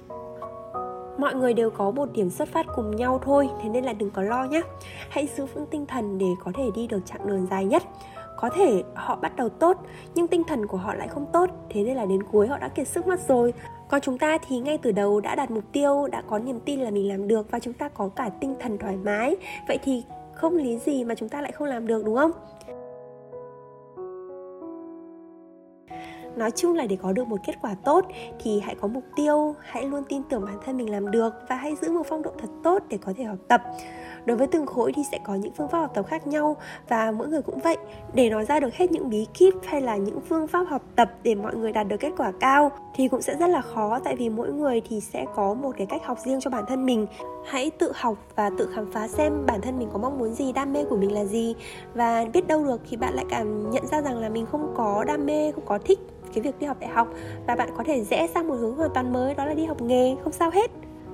mọi 1.19 1.35
người 1.35 1.53
đều 1.53 1.69
có 1.69 1.91
một 1.91 2.09
điểm 2.13 2.29
xuất 2.29 2.47
phát 2.49 2.65
cùng 2.75 2.95
nhau 2.95 3.19
thôi, 3.23 3.49
thế 3.63 3.69
nên 3.69 3.83
là 3.83 3.93
đừng 3.93 4.11
có 4.11 4.21
lo 4.21 4.43
nhé 4.43 4.61
hãy 5.09 5.29
giữ 5.37 5.45
vững 5.45 5.65
tinh 5.65 5.85
thần 5.85 6.17
để 6.17 6.25
có 6.43 6.51
thể 6.55 6.63
đi 6.75 6.87
được 6.87 6.99
chặng 7.05 7.27
đường 7.27 7.47
dài 7.51 7.65
nhất. 7.65 7.83
Có 8.37 8.49
thể 8.49 8.83
họ 8.93 9.15
bắt 9.15 9.35
đầu 9.35 9.49
tốt, 9.49 9.77
nhưng 10.15 10.27
tinh 10.27 10.43
thần 10.43 10.67
của 10.67 10.77
họ 10.77 10.93
lại 10.93 11.07
không 11.07 11.25
tốt, 11.33 11.49
thế 11.69 11.83
nên 11.83 11.95
là 11.95 12.05
đến 12.05 12.23
cuối 12.23 12.47
họ 12.47 12.57
đã 12.57 12.67
kiệt 12.67 12.87
sức 12.87 13.07
mất 13.07 13.27
rồi. 13.27 13.53
Còn 13.89 14.01
chúng 14.01 14.17
ta 14.17 14.37
thì 14.47 14.59
ngay 14.59 14.77
từ 14.77 14.91
đầu 14.91 15.19
đã 15.19 15.35
đạt 15.35 15.51
mục 15.51 15.63
tiêu, 15.71 16.07
đã 16.11 16.21
có 16.27 16.39
niềm 16.39 16.59
tin 16.59 16.79
là 16.79 16.91
mình 16.91 17.07
làm 17.07 17.27
được 17.27 17.51
và 17.51 17.59
chúng 17.59 17.73
ta 17.73 17.89
có 17.89 18.09
cả 18.15 18.29
tinh 18.41 18.55
thần 18.59 18.77
thoải 18.77 18.97
mái. 18.97 19.35
Vậy 19.67 19.79
thì 19.83 20.03
không 20.33 20.55
lý 20.55 20.77
gì 20.77 21.03
mà 21.03 21.15
chúng 21.15 21.29
ta 21.29 21.41
lại 21.41 21.51
không 21.51 21.67
làm 21.67 21.87
được, 21.87 22.05
đúng 22.05 22.15
không? 22.15 22.31
Nói 26.39 26.51
chung 26.51 26.75
là 26.75 26.85
để 26.87 26.97
có 27.01 27.11
được 27.11 27.27
một 27.27 27.39
kết 27.45 27.55
quả 27.61 27.75
tốt 27.85 28.05
thì 28.39 28.59
hãy 28.59 28.75
có 28.81 28.87
mục 28.87 29.03
tiêu, 29.15 29.55
hãy 29.61 29.83
luôn 29.83 30.03
tin 30.09 30.21
tưởng 30.29 30.45
bản 30.45 30.57
thân 30.65 30.77
mình 30.77 30.91
làm 30.91 31.11
được 31.11 31.33
và 31.49 31.55
hãy 31.55 31.75
giữ 31.81 31.91
một 31.91 32.03
phong 32.09 32.21
độ 32.21 32.31
thật 32.41 32.47
tốt 32.63 32.83
để 32.89 32.97
có 32.97 33.13
thể 33.17 33.23
học 33.23 33.37
tập. 33.47 33.61
Đối 34.25 34.37
với 34.37 34.47
từng 34.47 34.65
khối 34.65 34.93
thì 34.95 35.01
sẽ 35.11 35.19
có 35.23 35.35
những 35.35 35.51
phương 35.57 35.67
pháp 35.67 35.79
học 35.79 35.91
tập 35.93 36.05
khác 36.07 36.27
nhau 36.27 36.57
và 36.89 37.11
mỗi 37.11 37.27
người 37.27 37.41
cũng 37.41 37.59
vậy. 37.59 37.77
Để 38.13 38.29
nói 38.29 38.45
ra 38.45 38.59
được 38.59 38.73
hết 38.73 38.91
những 38.91 39.09
bí 39.09 39.27
kíp 39.33 39.53
hay 39.65 39.81
là 39.81 39.97
những 39.97 40.21
phương 40.21 40.47
pháp 40.47 40.63
học 40.67 40.81
tập 40.95 41.11
để 41.23 41.35
mọi 41.35 41.55
người 41.55 41.71
đạt 41.71 41.87
được 41.87 41.97
kết 41.99 42.11
quả 42.17 42.31
cao 42.39 42.71
thì 42.95 43.07
cũng 43.07 43.21
sẽ 43.21 43.35
rất 43.39 43.47
là 43.47 43.61
khó, 43.61 43.99
tại 43.99 44.15
vì 44.15 44.29
mỗi 44.29 44.51
người 44.51 44.81
thì 44.89 45.01
sẽ 45.01 45.25
có 45.35 45.53
một 45.53 45.71
cái 45.77 45.87
cách 45.87 46.05
học 46.05 46.17
riêng 46.25 46.39
cho 46.39 46.49
bản 46.49 46.63
thân 46.67 46.85
mình. 46.85 47.07
Hãy 47.45 47.69
tự 47.69 47.91
học 47.95 48.17
và 48.35 48.49
tự 48.57 48.69
khám 48.75 48.91
phá 48.91 49.07
xem 49.07 49.45
bản 49.45 49.61
thân 49.61 49.79
mình 49.79 49.89
có 49.93 49.99
mong 49.99 50.19
muốn 50.19 50.33
gì, 50.33 50.51
đam 50.51 50.73
mê 50.73 50.83
của 50.83 50.97
mình 50.97 51.11
là 51.11 51.25
gì. 51.25 51.55
Và 51.93 52.25
biết 52.33 52.47
đâu 52.47 52.63
được 52.63 52.81
thì 52.89 52.97
bạn 52.97 53.13
lại 53.13 53.25
cảm 53.29 53.69
nhận 53.69 53.87
ra 53.87 54.01
rằng 54.01 54.17
là 54.17 54.29
mình 54.29 54.45
không 54.45 54.73
có 54.77 55.03
đam 55.07 55.25
mê, 55.25 55.51
không 55.51 55.65
có 55.65 55.77
thích 55.77 55.99
cái 56.33 56.41
việc 56.41 56.59
đi 56.59 56.65
học 56.65 56.77
đại 56.79 56.89
học 56.89 57.07
và 57.47 57.55
bạn 57.55 57.69
có 57.77 57.83
thể 57.83 58.03
rẽ 58.03 58.27
sang 58.33 58.47
một 58.47 58.55
hướng 58.55 58.75
hoàn 58.75 58.89
toàn 58.93 59.13
mới, 59.13 59.35
đó 59.35 59.45
là 59.45 59.53
đi 59.53 59.65
học 59.65 59.81
nghề, 59.81 60.15
không 60.23 60.33
sao 60.33 60.49
hết. 60.49 60.71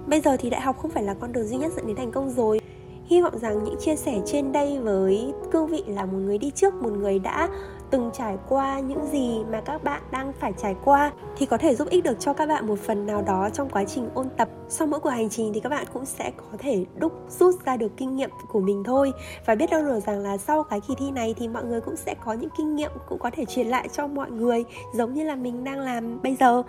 Bây 0.07 0.22
giờ 0.22 0.38
thì 0.38 0.50
đại 0.50 0.62
học 0.62 0.77
không 0.77 0.91
phải 0.91 1.03
là 1.03 1.13
con 1.13 1.34
đường 1.34 1.48
duy 1.48 1.57
nhất 1.57 1.72
dẫn 1.75 1.88
đến 1.88 1.95
thành 1.95 2.12
công 2.12 2.29
rồi. 2.29 2.60
Hy 3.05 3.22
vọng 3.22 3.38
rằng 3.38 3.63
những 3.63 3.75
chia 3.79 3.95
sẻ 3.95 4.22
trên 4.25 4.51
đây 4.51 4.79
với 4.79 5.34
cương 5.51 5.67
vị 5.67 5.84
là 5.88 6.05
một 6.05 6.17
người 6.17 6.38
đi 6.38 6.51
trước, 6.51 6.74
một 6.74 6.91
người 6.91 7.19
đã 7.19 7.50
từng 7.95 8.11
trải 8.13 8.37
qua 8.49 8.79
những 8.79 9.07
gì 9.11 9.43
mà 9.51 9.61
các 9.61 9.83
bạn 9.83 10.01
đang 10.11 10.33
phải 10.33 10.53
trải 10.57 10.75
qua 10.83 11.11
thì 11.37 11.45
có 11.45 11.57
thể 11.57 11.75
giúp 11.75 11.89
ích 11.89 12.03
được 12.03 12.19
cho 12.19 12.33
các 12.33 12.45
bạn 12.45 12.67
một 12.67 12.79
phần 12.79 13.05
nào 13.05 13.21
đó 13.21 13.49
trong 13.53 13.69
quá 13.69 13.83
trình 13.83 14.09
ôn 14.13 14.29
tập. 14.37 14.49
Sau 14.69 14.87
mỗi 14.87 14.99
cuộc 14.99 15.09
hành 15.09 15.29
trình 15.29 15.51
thì 15.53 15.59
các 15.59 15.69
bạn 15.69 15.85
cũng 15.93 16.05
sẽ 16.05 16.31
có 16.37 16.57
thể 16.59 16.85
đúc, 16.95 17.13
rút 17.29 17.65
ra 17.65 17.77
được 17.77 17.91
kinh 17.97 18.15
nghiệm 18.15 18.29
của 18.51 18.59
mình 18.59 18.83
thôi. 18.83 19.11
Và 19.45 19.55
biết 19.55 19.69
đâu 19.71 19.83
được 19.83 19.99
rằng 19.99 20.19
là 20.19 20.37
sau 20.37 20.63
cái 20.63 20.81
kỳ 20.87 20.95
thi 20.95 21.11
này 21.11 21.35
thì 21.37 21.47
mọi 21.47 21.63
người 21.63 21.81
cũng 21.81 21.95
sẽ 21.95 22.15
có 22.25 22.33
những 22.33 22.49
kinh 22.57 22.75
nghiệm 22.75 22.91
cũng 23.09 23.19
có 23.19 23.29
thể 23.29 23.45
truyền 23.45 23.67
lại 23.67 23.89
cho 23.91 24.07
mọi 24.07 24.31
người, 24.31 24.65
giống 24.93 25.13
như 25.13 25.23
là 25.23 25.35
mình 25.35 25.63
đang 25.63 25.79
làm 25.79 26.21
bây 26.21 26.35
giờ 26.35 26.63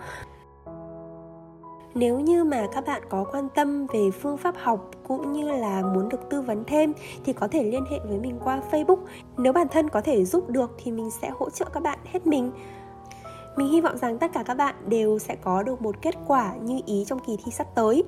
nếu 1.97 2.19
như 2.19 2.43
mà 2.43 2.67
các 2.73 2.85
bạn 2.85 3.01
có 3.09 3.25
quan 3.31 3.49
tâm 3.55 3.87
về 3.87 4.11
phương 4.11 4.37
pháp 4.37 4.55
học 4.57 4.91
cũng 5.07 5.33
như 5.33 5.51
là 5.51 5.81
muốn 5.81 6.09
được 6.09 6.29
tư 6.29 6.41
vấn 6.41 6.63
thêm 6.67 6.93
thì 7.25 7.33
có 7.33 7.47
thể 7.47 7.63
liên 7.63 7.85
hệ 7.91 7.99
với 8.09 8.19
mình 8.19 8.39
qua 8.43 8.61
Facebook. 8.71 8.97
Nếu 9.37 9.53
bản 9.53 9.67
thân 9.67 9.89
có 9.89 10.01
thể 10.01 10.25
giúp 10.25 10.49
được 10.49 10.71
thì 10.83 10.91
mình 10.91 11.09
sẽ 11.21 11.29
hỗ 11.39 11.49
trợ 11.49 11.65
các 11.73 11.83
bạn 11.83 11.99
hết 12.11 12.27
mình. 12.27 12.51
Mình 13.55 13.67
hy 13.67 13.81
vọng 13.81 13.97
rằng 13.97 14.17
tất 14.17 14.31
cả 14.33 14.43
các 14.43 14.53
bạn 14.53 14.75
đều 14.87 15.19
sẽ 15.19 15.35
có 15.35 15.63
được 15.63 15.81
một 15.81 15.95
kết 16.01 16.15
quả 16.27 16.53
như 16.61 16.81
ý 16.85 17.05
trong 17.07 17.19
kỳ 17.19 17.37
thi 17.45 17.51
sắp 17.51 17.67
tới. 17.75 18.03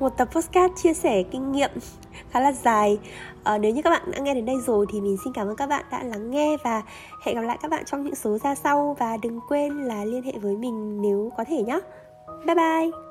Một 0.00 0.08
tập 0.16 0.28
podcast 0.32 0.72
chia 0.76 0.94
sẻ 0.94 1.22
kinh 1.22 1.52
nghiệm 1.52 1.70
khá 2.30 2.40
là 2.40 2.52
dài. 2.52 2.98
À, 3.44 3.58
nếu 3.58 3.74
như 3.74 3.82
các 3.82 3.90
bạn 3.90 4.10
đã 4.10 4.18
nghe 4.18 4.34
đến 4.34 4.46
đây 4.46 4.56
rồi 4.66 4.86
thì 4.92 5.00
mình 5.00 5.16
xin 5.24 5.32
cảm 5.32 5.48
ơn 5.48 5.56
các 5.56 5.66
bạn 5.66 5.84
đã 5.90 6.02
lắng 6.02 6.30
nghe 6.30 6.56
và 6.64 6.82
hẹn 7.22 7.34
gặp 7.34 7.42
lại 7.42 7.58
các 7.62 7.70
bạn 7.70 7.84
trong 7.84 8.02
những 8.02 8.14
số 8.14 8.38
ra 8.38 8.54
sau. 8.54 8.96
Và 8.98 9.16
đừng 9.16 9.40
quên 9.48 9.84
là 9.84 10.04
liên 10.04 10.22
hệ 10.22 10.32
với 10.42 10.56
mình 10.56 11.02
nếu 11.02 11.32
có 11.36 11.44
thể 11.44 11.62
nhé. 11.62 11.80
Bye 12.46 12.54
bye! 12.54 13.05